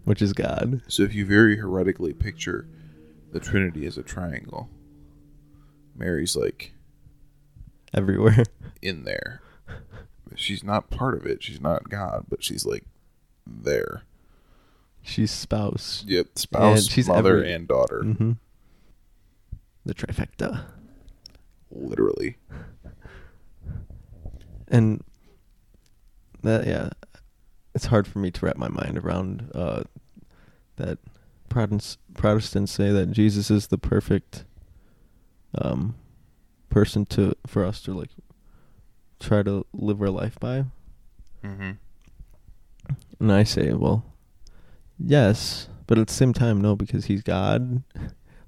Which 0.05 0.21
is 0.23 0.33
God. 0.33 0.83
So 0.89 1.03
if 1.03 1.15
you 1.15 1.25
very 1.25 1.57
heretically 1.57 2.13
picture 2.13 2.67
the 3.33 3.41
Trinity 3.41 3.87
as 3.87 3.97
a 3.97 4.03
triangle, 4.03 4.69
Mary's 5.97 6.37
like 6.37 6.73
Everywhere. 7.95 8.45
in 8.83 9.05
there. 9.05 9.41
She's 10.35 10.65
not 10.65 10.89
part 10.91 11.15
of 11.15 11.27
it. 11.27 11.43
She's 11.43 11.61
not 11.61 11.89
God, 11.91 12.25
but 12.29 12.43
she's 12.43 12.65
like 12.65 12.85
there. 13.47 14.03
she's 15.03 15.31
spouse. 15.31 16.05
Yep, 16.09 16.39
spouse, 16.39 16.79
And 16.83 16.91
she's 16.91 17.09
mother, 17.09 17.37
every- 17.39 17.53
and 17.53 17.69
daughter. 17.69 18.03
hmm 18.03 18.33
The 19.85 19.95
trifecta. 19.95 20.65
Literally. 21.71 22.37
And 24.69 25.03
that 26.43 26.67
yeah, 26.67 26.91
it's 27.75 27.87
hard 27.87 28.07
for 28.07 28.19
me 28.19 28.31
to 28.31 28.47
wrap 28.47 28.57
my 28.57 28.69
mind 28.69 28.99
around 28.99 29.51
uh, 29.55 29.83
that 30.77 30.99
Protestants 31.49 31.99
Protestants 32.15 32.73
say 32.73 32.91
that 32.91 33.11
Jesus 33.11 33.51
is 33.51 33.67
the 33.69 33.79
perfect 33.79 34.45
um, 35.57 35.95
person 36.71 37.05
to 37.07 37.35
for 37.47 37.65
us 37.65 37.83
to 37.83 37.93
like 37.93 38.11
try 39.21 39.43
to 39.43 39.67
live 39.73 40.01
our 40.01 40.11
life 40.11 40.39
by. 40.41 40.65
Mm-hmm. 41.45 41.73
And 43.21 43.33
I 43.33 43.45
say, 43.45 43.73
well, 43.73 44.05
yes, 44.99 45.69
but 45.87 45.99
at 45.99 46.09
the 46.09 46.13
same 46.13 46.33
time, 46.33 46.61
no, 46.61 46.75
because 46.75 47.05
he's 47.07 47.23
God. 47.23 47.83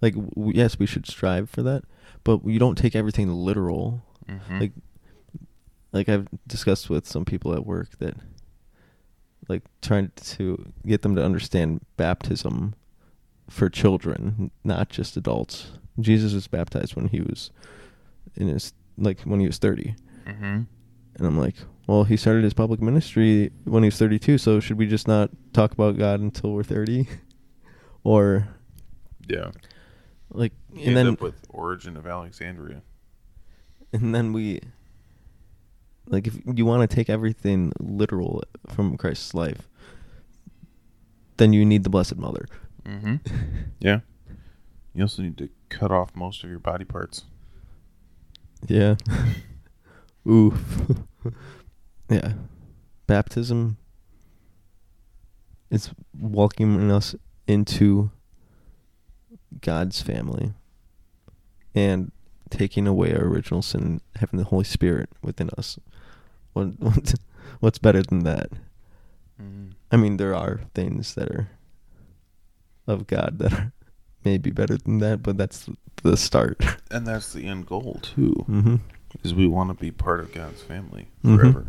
Like, 0.04 0.14
w- 0.14 0.52
yes, 0.54 0.78
we 0.78 0.84
should 0.84 1.06
strive 1.06 1.48
for 1.48 1.62
that, 1.62 1.84
but 2.24 2.44
you 2.44 2.58
don't 2.58 2.76
take 2.76 2.94
everything 2.94 3.30
literal. 3.32 4.04
Mm-hmm. 4.28 4.58
Like, 4.60 4.72
like 5.92 6.08
I've 6.10 6.28
discussed 6.46 6.90
with 6.90 7.06
some 7.08 7.24
people 7.24 7.54
at 7.54 7.64
work 7.64 7.98
that, 8.00 8.14
like, 9.48 9.62
trying 9.80 10.12
to 10.14 10.70
get 10.84 11.00
them 11.00 11.16
to 11.16 11.24
understand 11.24 11.80
baptism 11.96 12.74
for 13.48 13.70
children, 13.70 14.50
not 14.62 14.90
just 14.90 15.16
adults. 15.16 15.70
Jesus 15.98 16.34
was 16.34 16.48
baptized 16.48 16.96
when 16.96 17.08
he 17.08 17.22
was 17.22 17.50
in 18.36 18.48
his 18.48 18.74
like 18.98 19.22
when 19.22 19.40
he 19.40 19.46
was 19.46 19.56
thirty. 19.56 19.94
mm-hmm. 20.26 20.64
And 21.16 21.26
I'm 21.26 21.38
like, 21.38 21.54
well, 21.86 22.04
he 22.04 22.18
started 22.18 22.44
his 22.44 22.52
public 22.52 22.82
ministry 22.82 23.52
when 23.64 23.82
he 23.82 23.86
was 23.86 23.96
32, 23.96 24.36
so 24.36 24.58
should 24.60 24.76
we 24.76 24.86
just 24.86 25.06
not 25.06 25.30
talk 25.52 25.72
about 25.72 25.96
God 25.96 26.18
until 26.20 26.52
we're 26.52 26.64
30? 26.64 27.06
or 28.04 28.48
Yeah. 29.28 29.52
Like 30.34 30.52
You 30.72 30.80
and 30.80 30.88
end 30.88 30.96
then 30.96 31.06
up 31.14 31.20
with 31.20 31.46
Origen 31.48 31.96
of 31.96 32.06
Alexandria. 32.06 32.82
and 33.92 34.14
then 34.14 34.32
we 34.32 34.60
like 36.06 36.26
if 36.26 36.38
you 36.44 36.66
want 36.66 36.88
to 36.88 36.94
take 36.94 37.08
everything 37.08 37.72
literal 37.78 38.42
from 38.68 38.96
Christ's 38.96 39.32
life, 39.32 39.68
then 41.36 41.52
you 41.52 41.64
need 41.64 41.84
the 41.84 41.90
blessed 41.90 42.16
mother. 42.16 42.46
Mm-hmm. 42.84 43.16
yeah. 43.78 44.00
You 44.92 45.02
also 45.02 45.22
need 45.22 45.38
to 45.38 45.48
cut 45.68 45.90
off 45.90 46.14
most 46.14 46.44
of 46.44 46.50
your 46.50 46.58
body 46.58 46.84
parts. 46.84 47.24
Yeah. 48.66 48.96
Oof. 50.28 50.90
yeah. 52.10 52.32
Baptism 53.06 53.76
is 55.70 55.90
welcoming 56.18 56.90
us 56.90 57.14
into 57.46 58.10
God's 59.60 60.00
family 60.02 60.52
and 61.74 62.12
taking 62.50 62.86
away 62.86 63.12
our 63.14 63.24
original 63.24 63.62
sin 63.62 63.82
and 63.82 64.00
having 64.16 64.38
the 64.38 64.44
Holy 64.46 64.64
Spirit 64.64 65.08
within 65.22 65.50
us. 65.58 65.78
What, 66.52 66.68
what 66.78 67.14
what's 67.60 67.78
better 67.78 68.02
than 68.02 68.20
that? 68.24 68.50
Mm-hmm. 69.40 69.70
I 69.90 69.96
mean, 69.96 70.16
there 70.18 70.34
are 70.34 70.60
things 70.74 71.14
that 71.14 71.28
are 71.30 71.48
of 72.86 73.06
God 73.06 73.38
that 73.38 73.52
are 73.52 73.72
maybe 74.24 74.50
better 74.50 74.76
than 74.76 74.98
that, 74.98 75.22
but 75.22 75.36
that's 75.36 75.68
the 76.02 76.16
start. 76.16 76.62
And 76.90 77.06
that's 77.06 77.32
the 77.32 77.46
end 77.46 77.66
goal 77.66 77.98
too. 78.02 78.34
mm-hmm. 78.48 78.76
Is 79.22 79.32
we 79.34 79.46
want 79.46 79.70
to 79.70 79.74
be 79.74 79.90
part 79.90 80.20
of 80.20 80.32
God's 80.34 80.62
family 80.62 81.08
Mhm. 81.24 81.38
forever. 81.40 81.66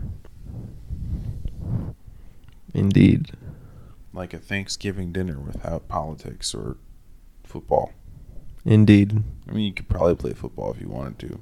Indeed. 2.73 3.31
Like 4.13 4.33
a 4.33 4.39
Thanksgiving 4.39 5.11
dinner 5.11 5.39
without 5.39 5.87
politics 5.87 6.53
or 6.53 6.77
football. 7.55 7.93
Indeed. 8.65 9.23
I 9.47 9.51
mean, 9.53 9.63
you 9.65 9.73
could 9.73 9.87
probably 9.87 10.15
play 10.15 10.33
football 10.33 10.71
if 10.73 10.81
you 10.81 10.89
wanted 10.89 11.19
to. 11.19 11.39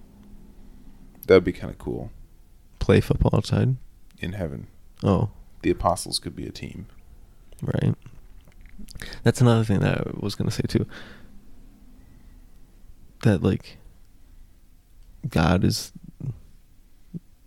That'd 1.26 1.44
be 1.44 1.54
kind 1.54 1.72
of 1.72 1.80
cool 1.80 2.12
Play 2.78 3.00
football 3.02 3.32
outside. 3.34 3.78
in 4.20 4.34
heaven. 4.34 4.68
Oh, 5.04 5.32
The 5.64 5.72
apostles 5.72 6.20
could 6.20 6.36
be 6.36 6.46
a 6.46 6.52
team. 6.52 6.86
right. 7.64 7.96
That's 9.24 9.42
another 9.42 9.64
thing 9.64 9.80
that 9.80 9.98
I 10.02 10.12
was 10.20 10.36
gonna 10.36 10.52
say 10.52 10.66
too. 10.68 10.86
That 13.24 13.42
like 13.42 13.78
God 15.28 15.64
is 15.64 15.92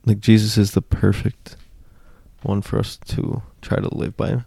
like 0.05 0.19
Jesus 0.21 0.57
is 0.59 0.73
the 0.73 0.83
perfect 0.83 1.57
one 2.43 2.63
for 2.63 2.79
us 2.79 2.97
to 3.09 3.43
try 3.63 3.79
to 3.79 3.95
live 3.95 4.17
by. 4.17 4.45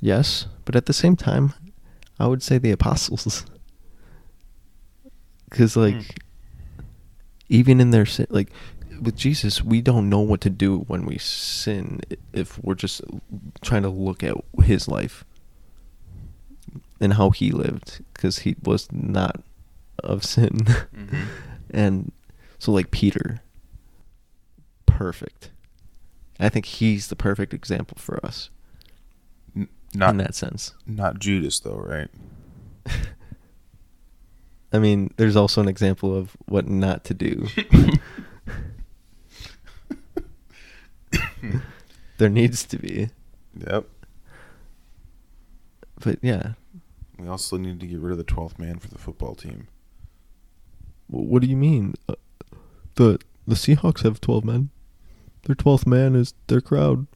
Yes, 0.00 0.46
but 0.64 0.76
at 0.76 0.86
the 0.86 0.92
same 0.92 1.16
time, 1.16 1.54
I 2.18 2.26
would 2.26 2.42
say 2.42 2.58
the 2.58 2.70
apostles. 2.70 3.44
Cuz 5.50 5.76
like 5.76 5.94
Hmm. 5.94 6.00
even 7.48 7.80
in 7.80 7.90
their 7.90 8.06
sin 8.06 8.26
like 8.30 8.50
with 9.00 9.16
Jesus, 9.16 9.62
we 9.62 9.80
don't 9.80 10.08
know 10.08 10.20
what 10.20 10.40
to 10.42 10.50
do 10.50 10.78
when 10.86 11.04
we 11.04 11.18
sin 11.18 12.00
if 12.32 12.62
we're 12.62 12.74
just 12.76 13.00
trying 13.60 13.82
to 13.82 13.88
look 13.88 14.22
at 14.22 14.34
his 14.62 14.86
life 14.88 15.24
and 17.00 17.14
how 17.14 17.30
he 17.30 17.50
lived 17.50 18.02
because 18.14 18.40
he 18.40 18.56
was 18.62 18.90
not 18.92 19.42
of 20.02 20.24
sin. 20.24 20.50
Mhm. 20.94 21.26
and 21.70 22.12
so, 22.58 22.70
like 22.72 22.90
Peter, 22.92 23.40
perfect. 24.86 25.50
I 26.40 26.48
think 26.48 26.66
he's 26.66 27.08
the 27.08 27.16
perfect 27.16 27.52
example 27.52 27.96
for 28.00 28.24
us 28.24 28.48
not 29.94 30.10
in 30.10 30.16
that 30.18 30.34
sense. 30.34 30.74
not 30.86 31.18
Judas 31.18 31.60
though, 31.60 31.76
right? 31.76 32.08
I 34.72 34.78
mean, 34.78 35.12
there's 35.16 35.36
also 35.36 35.60
an 35.60 35.68
example 35.68 36.16
of 36.16 36.36
what 36.46 36.68
not 36.68 37.04
to 37.04 37.14
do. 37.14 37.46
there 42.18 42.28
needs 42.28 42.64
to 42.64 42.78
be. 42.78 43.10
Yep. 43.68 43.86
But 46.00 46.18
yeah, 46.22 46.52
We 47.18 47.28
also 47.28 47.56
need 47.56 47.80
to 47.80 47.86
get 47.86 48.00
rid 48.00 48.12
of 48.12 48.18
the 48.18 48.24
twelfth 48.24 48.58
man 48.58 48.78
for 48.78 48.88
the 48.88 48.98
football 48.98 49.34
team. 49.34 49.68
What 51.06 51.40
do 51.42 51.48
you 51.48 51.56
mean? 51.56 51.94
Uh, 52.08 52.14
the 52.96 53.18
the 53.46 53.54
Seahawks 53.54 54.02
have 54.02 54.20
twelve 54.20 54.44
men. 54.44 54.70
Their 55.44 55.54
twelfth 55.54 55.86
man 55.86 56.14
is 56.16 56.34
their 56.48 56.60
crowd. 56.60 57.06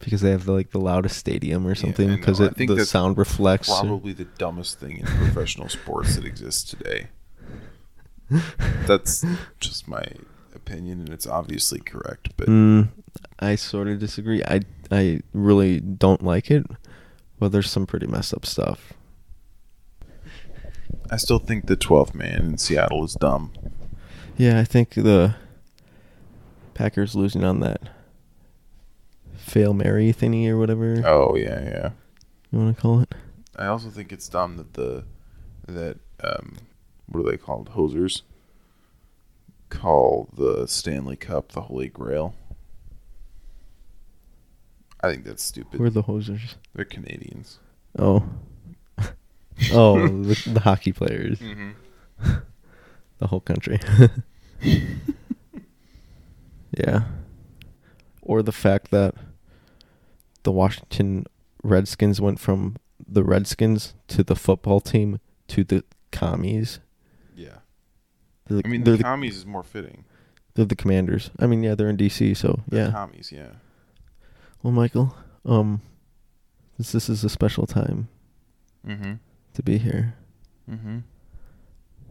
Because 0.00 0.22
they 0.22 0.30
have 0.30 0.46
the, 0.46 0.52
like 0.52 0.70
the 0.70 0.80
loudest 0.80 1.16
stadium 1.18 1.66
or 1.66 1.74
something. 1.74 2.08
Because 2.16 2.40
it 2.40 2.56
the 2.56 2.84
sound 2.84 3.18
reflects. 3.18 3.68
or- 3.70 3.80
Probably 3.80 4.12
the 4.12 4.24
dumbest 4.24 4.80
thing 4.80 4.96
in 4.98 5.06
professional 5.06 5.68
sports 5.68 6.16
that 6.16 6.24
exists 6.24 6.64
today. 6.68 7.08
That's 8.86 9.24
just 9.60 9.86
my 9.88 10.04
opinion, 10.54 11.00
and 11.00 11.08
it's 11.10 11.26
obviously 11.26 11.80
correct. 11.80 12.30
But 12.36 12.48
Mm, 12.48 12.88
I 13.40 13.56
sort 13.56 13.88
of 13.88 13.98
disagree. 13.98 14.42
I 14.44 14.60
I 14.90 15.20
really 15.32 15.80
don't 15.80 16.22
like 16.24 16.50
it, 16.50 16.64
Well, 17.38 17.50
there's 17.50 17.70
some 17.70 17.86
pretty 17.86 18.06
messed 18.06 18.32
up 18.34 18.44
stuff. 18.46 18.92
I 21.10 21.16
still 21.16 21.38
think 21.38 21.66
the 21.66 21.76
twelfth 21.76 22.14
man 22.14 22.40
in 22.46 22.58
Seattle 22.58 23.04
is 23.04 23.14
dumb. 23.14 23.52
Yeah, 24.36 24.58
I 24.60 24.64
think 24.64 24.94
the 24.94 25.34
Packers 26.74 27.14
losing 27.14 27.44
on 27.44 27.60
that 27.60 27.80
fail 29.50 29.74
Mary 29.74 30.12
thingy 30.12 30.48
or 30.48 30.56
whatever 30.56 31.02
Oh 31.04 31.34
yeah, 31.36 31.60
yeah. 31.62 31.90
you 32.50 32.58
want 32.60 32.76
to 32.76 32.80
call 32.80 33.00
it. 33.00 33.14
I 33.56 33.66
also 33.66 33.90
think 33.90 34.12
it's 34.12 34.28
dumb 34.28 34.56
that 34.56 34.74
the 34.74 35.04
that 35.66 35.98
um 36.22 36.56
what 37.06 37.20
are 37.20 37.30
they 37.30 37.36
called 37.36 37.70
hosers 37.74 38.22
call 39.68 40.28
the 40.36 40.66
Stanley 40.66 41.16
Cup 41.16 41.52
the 41.52 41.62
Holy 41.62 41.88
Grail. 41.88 42.34
I 45.02 45.10
think 45.10 45.24
that's 45.24 45.42
stupid. 45.42 45.78
Who 45.78 45.84
are 45.84 45.90
the 45.90 46.02
hosers? 46.02 46.56
They're 46.74 46.84
Canadians. 46.84 47.58
Oh, 47.98 48.22
oh, 49.72 50.06
the, 50.06 50.50
the 50.52 50.60
hockey 50.60 50.92
players, 50.92 51.38
Mm-hmm. 51.40 51.70
the 53.18 53.26
whole 53.26 53.40
country. 53.40 53.80
yeah, 56.76 57.04
or 58.22 58.42
the 58.42 58.52
fact 58.52 58.90
that 58.90 59.14
the 60.42 60.52
Washington 60.52 61.26
Redskins 61.62 62.20
went 62.20 62.40
from 62.40 62.76
the 63.06 63.24
Redskins 63.24 63.94
to 64.08 64.22
the 64.22 64.36
football 64.36 64.80
team 64.80 65.18
to 65.48 65.64
the 65.64 65.84
commies. 66.12 66.80
Yeah. 67.34 67.58
The, 68.46 68.62
I 68.64 68.68
mean, 68.68 68.84
the 68.84 68.96
the, 68.96 69.02
commies 69.02 69.36
is 69.36 69.46
more 69.46 69.62
fitting. 69.62 70.04
they're 70.54 70.64
the 70.64 70.76
commanders. 70.76 71.30
I 71.38 71.46
mean, 71.46 71.62
yeah, 71.62 71.74
they're 71.74 71.88
in 71.88 71.96
DC, 71.96 72.36
so 72.36 72.60
The 72.68 72.76
yeah. 72.76 72.90
commies, 72.90 73.30
yeah. 73.32 73.50
Well, 74.62 74.72
Michael, 74.72 75.14
um, 75.44 75.80
since 76.76 76.92
this 76.92 77.08
is 77.08 77.24
a 77.24 77.28
special 77.28 77.66
time 77.66 78.08
Mm-hmm. 78.86 79.12
to 79.54 79.62
be 79.62 79.78
here, 79.78 80.14
Mm-hmm. 80.70 80.98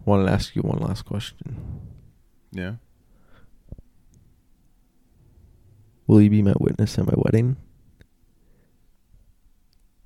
wanted 0.06 0.26
to 0.26 0.32
ask 0.32 0.56
you 0.56 0.62
one 0.64 0.80
last 0.80 1.04
question. 1.06 1.56
Yeah. 2.52 2.74
Will 6.08 6.22
you 6.22 6.30
be 6.30 6.42
my 6.42 6.54
witness 6.60 6.98
at 6.98 7.06
my 7.06 7.14
wedding? 7.16 7.56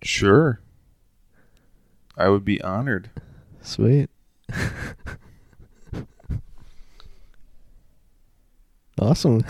Sure. 0.03 0.59
I 2.17 2.29
would 2.29 2.45
be 2.45 2.61
honored. 2.61 3.09
Sweet. 3.61 4.09
awesome. 8.99 9.41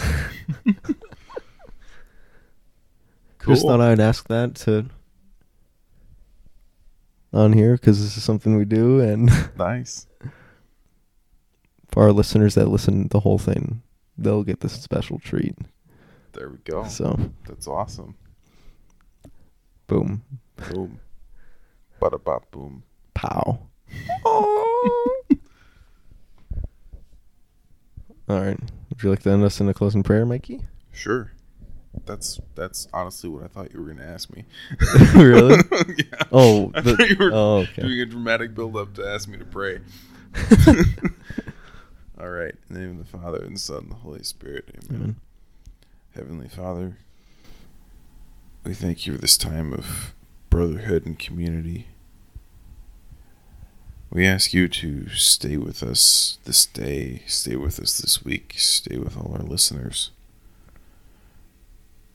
Cool. 3.40 3.56
Just 3.56 3.66
thought 3.66 3.82
I'd 3.82 4.00
ask 4.00 4.28
that 4.30 4.56
to 4.56 4.86
on 7.34 7.54
here 7.54 7.74
because 7.74 8.02
this 8.02 8.16
is 8.16 8.24
something 8.24 8.56
we 8.56 8.66
do, 8.66 9.00
and 9.02 9.30
nice. 9.58 10.08
for 11.90 12.04
our 12.04 12.12
listeners 12.12 12.56
that 12.56 12.68
listen 12.68 13.08
the 13.10 13.22
whole 13.22 13.40
thing, 13.40 13.82
they'll 14.18 14.44
get 14.44 14.60
this 14.62 14.74
special 14.74 15.20
treat. 15.20 15.56
There 16.34 16.50
we 16.50 16.58
go. 16.64 16.86
So, 16.88 17.20
That's 17.48 17.68
awesome. 17.68 18.16
boom, 19.88 20.24
Boom. 20.72 21.00
Bada 22.02 22.24
bop 22.24 22.50
boom. 22.52 22.84
pow. 23.14 23.60
All 24.26 24.58
right. 28.42 28.60
Would 28.90 29.04
you 29.04 29.10
like 29.10 29.22
to 29.24 29.30
end 29.32 29.44
us 29.44 29.60
in 29.60 29.68
a 29.70 29.74
closing 29.74 30.04
prayer, 30.04 30.26
Mikey? 30.26 30.62
Sure. 30.92 31.32
That's 32.06 32.40
that's 32.56 32.88
honestly 32.94 33.30
what 33.30 33.44
I 33.44 33.48
thought 33.48 33.72
you 33.72 33.80
were 33.80 33.86
going 33.86 33.98
to 33.98 34.06
ask 34.06 34.30
me. 34.36 34.46
Really? 35.16 35.58
Oh, 35.72 35.84
yeah. 35.98 36.04
Oh, 36.32 36.72
I 36.74 36.82
the- 36.82 36.96
thought 36.98 37.10
you 37.10 37.16
were 37.20 37.32
oh, 37.34 37.58
okay. 37.60 37.82
doing 37.84 38.00
a 38.00 38.06
dramatic 38.06 38.56
build 38.56 38.76
up 38.76 38.94
to 38.96 39.08
ask 39.08 39.28
me 39.28 39.38
to 39.38 39.46
pray. 39.46 39.80
All 42.20 42.30
right. 42.30 42.56
In 42.70 42.76
the 42.76 42.80
name 42.80 42.92
of 42.92 42.98
the 43.12 43.18
Father 43.18 43.44
and 43.44 43.56
the 43.56 43.60
Son 43.60 43.78
and 43.84 43.92
the 43.92 43.96
Holy 43.96 44.24
Spirit. 44.24 44.70
Amen. 44.90 45.02
Amen. 45.02 45.16
Heavenly 46.16 46.48
Father, 46.48 46.98
we 48.64 48.74
thank 48.74 49.06
you 49.06 49.14
for 49.16 49.22
this 49.22 49.38
time 49.38 49.74
of 49.74 50.14
brotherhood 50.54 51.04
and 51.08 51.18
community. 51.18 51.88
We 54.12 54.28
ask 54.28 54.54
you 54.54 54.68
to 54.68 55.10
stay 55.10 55.58
with 55.58 55.82
us 55.82 56.38
this 56.46 56.68
day, 56.68 57.24
stay 57.26 57.56
with 57.56 57.80
us 57.80 58.00
this 58.00 58.24
week, 58.24 58.54
stay 58.58 58.98
with 58.98 59.18
all 59.18 59.34
our 59.34 59.42
listeners. 59.42 60.12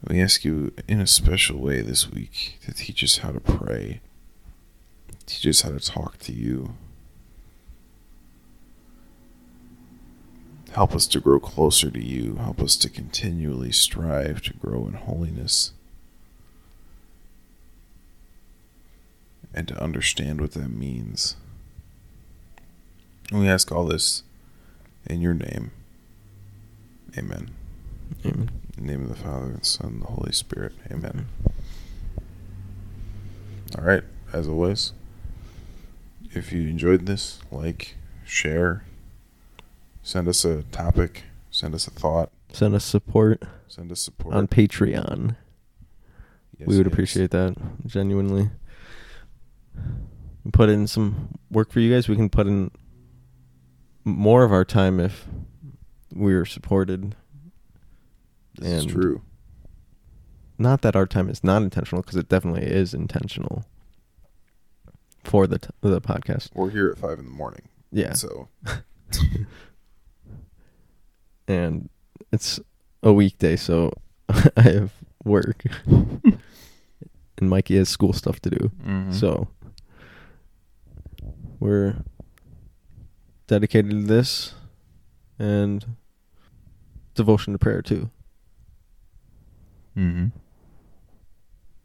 We 0.06 0.20
ask 0.20 0.44
you 0.44 0.72
in 0.86 1.00
a 1.00 1.06
special 1.08 1.58
way 1.58 1.80
this 1.80 2.08
week 2.12 2.60
to 2.64 2.72
teach 2.72 3.02
us 3.02 3.18
how 3.18 3.32
to 3.32 3.40
pray, 3.40 4.02
teach 5.26 5.44
us 5.44 5.62
how 5.62 5.70
to 5.70 5.80
talk 5.80 6.18
to 6.18 6.32
you. 6.32 6.74
Help 10.70 10.94
us 10.94 11.08
to 11.08 11.18
grow 11.18 11.40
closer 11.40 11.90
to 11.90 12.00
you. 12.00 12.36
Help 12.36 12.60
us 12.60 12.76
to 12.76 12.88
continually 12.88 13.72
strive 13.72 14.42
to 14.42 14.54
grow 14.54 14.86
in 14.86 14.92
holiness 14.92 15.72
and 19.54 19.66
to 19.68 19.82
understand 19.82 20.40
what 20.40 20.52
that 20.52 20.68
means. 20.70 21.36
And 23.30 23.40
we 23.40 23.48
ask 23.48 23.70
all 23.72 23.84
this 23.84 24.22
in 25.06 25.20
your 25.20 25.34
name. 25.34 25.70
Amen. 27.16 27.50
Amen. 28.24 28.50
In 28.76 28.84
the 28.86 28.92
name 28.92 29.02
of 29.02 29.08
the 29.08 29.14
Father, 29.22 29.46
and 29.46 29.64
Son, 29.64 29.86
and 29.88 30.02
the 30.02 30.06
Holy 30.06 30.32
Spirit. 30.32 30.72
Amen. 30.90 31.26
All 33.76 33.84
right. 33.84 34.02
As 34.32 34.48
always, 34.48 34.92
if 36.32 36.52
you 36.52 36.62
enjoyed 36.68 37.06
this, 37.06 37.40
like, 37.50 37.96
share, 38.24 38.84
send 40.02 40.28
us 40.28 40.44
a 40.44 40.62
topic, 40.64 41.24
send 41.50 41.74
us 41.74 41.86
a 41.86 41.90
thought, 41.90 42.30
Send 42.52 42.74
us 42.74 42.84
support 42.84 43.42
send 43.66 43.92
us 43.92 44.00
support. 44.00 44.34
on 44.34 44.48
Patreon. 44.48 45.36
Yes, 46.58 46.66
we 46.66 46.76
would 46.76 46.86
yes. 46.86 46.92
appreciate 46.92 47.30
that 47.30 47.56
genuinely. 47.86 48.50
Put 50.52 50.68
in 50.68 50.86
some 50.86 51.36
work 51.50 51.72
for 51.72 51.80
you 51.80 51.92
guys. 51.92 52.08
We 52.08 52.16
can 52.16 52.28
put 52.28 52.46
in 52.46 52.70
more 54.04 54.44
of 54.44 54.52
our 54.52 54.64
time 54.64 55.00
if 55.00 55.26
we're 56.14 56.46
supported. 56.46 57.14
This 58.56 58.84
is 58.84 58.86
true. 58.86 59.22
Not 60.58 60.82
that 60.82 60.96
our 60.96 61.06
time 61.06 61.28
is 61.28 61.44
not 61.44 61.62
intentional, 61.62 62.02
because 62.02 62.16
it 62.16 62.28
definitely 62.28 62.64
is 62.64 62.94
intentional 62.94 63.64
for 65.22 65.46
the 65.46 65.58
t- 65.58 65.68
the 65.82 66.00
podcast. 66.00 66.48
We're 66.54 66.70
here 66.70 66.88
at 66.88 66.98
five 66.98 67.18
in 67.18 67.26
the 67.26 67.30
morning. 67.30 67.68
Yeah, 67.92 68.14
So 68.14 68.48
and 71.48 71.88
it's 72.32 72.60
a 73.02 73.12
weekday, 73.12 73.56
so 73.56 73.92
I 74.28 74.62
have 74.62 74.92
work, 75.24 75.64
and 75.86 76.40
Mikey 77.40 77.76
has 77.76 77.88
school 77.88 78.12
stuff 78.12 78.40
to 78.40 78.50
do. 78.50 78.70
Mm-hmm. 78.84 79.12
So 79.12 79.48
we're 81.60 81.96
dedicated 83.46 83.90
to 83.90 84.02
this 84.02 84.54
and 85.38 85.96
devotion 87.14 87.52
to 87.52 87.58
prayer 87.58 87.82
too, 87.82 88.10
mm-hmm. 89.96 90.26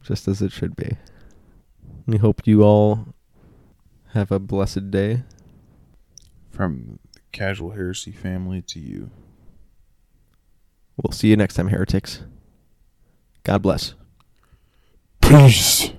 just 0.02 0.28
as 0.28 0.42
it 0.42 0.52
should 0.52 0.76
be. 0.76 0.98
We 2.06 2.18
hope 2.18 2.46
you 2.46 2.64
all 2.64 3.14
have 4.14 4.32
a 4.32 4.40
blessed 4.40 4.92
day. 4.92 5.24
from 6.52 7.00
the 7.14 7.20
casual 7.32 7.72
heresy 7.72 8.12
family 8.12 8.62
to 8.62 8.80
you. 8.80 9.10
We'll 10.98 11.12
see 11.12 11.30
you 11.30 11.38
next 11.38 11.56
time, 11.56 11.70
heretics. 11.70 12.22
God 13.44 13.64
bless. 13.64 13.96
Peace. 15.22 15.92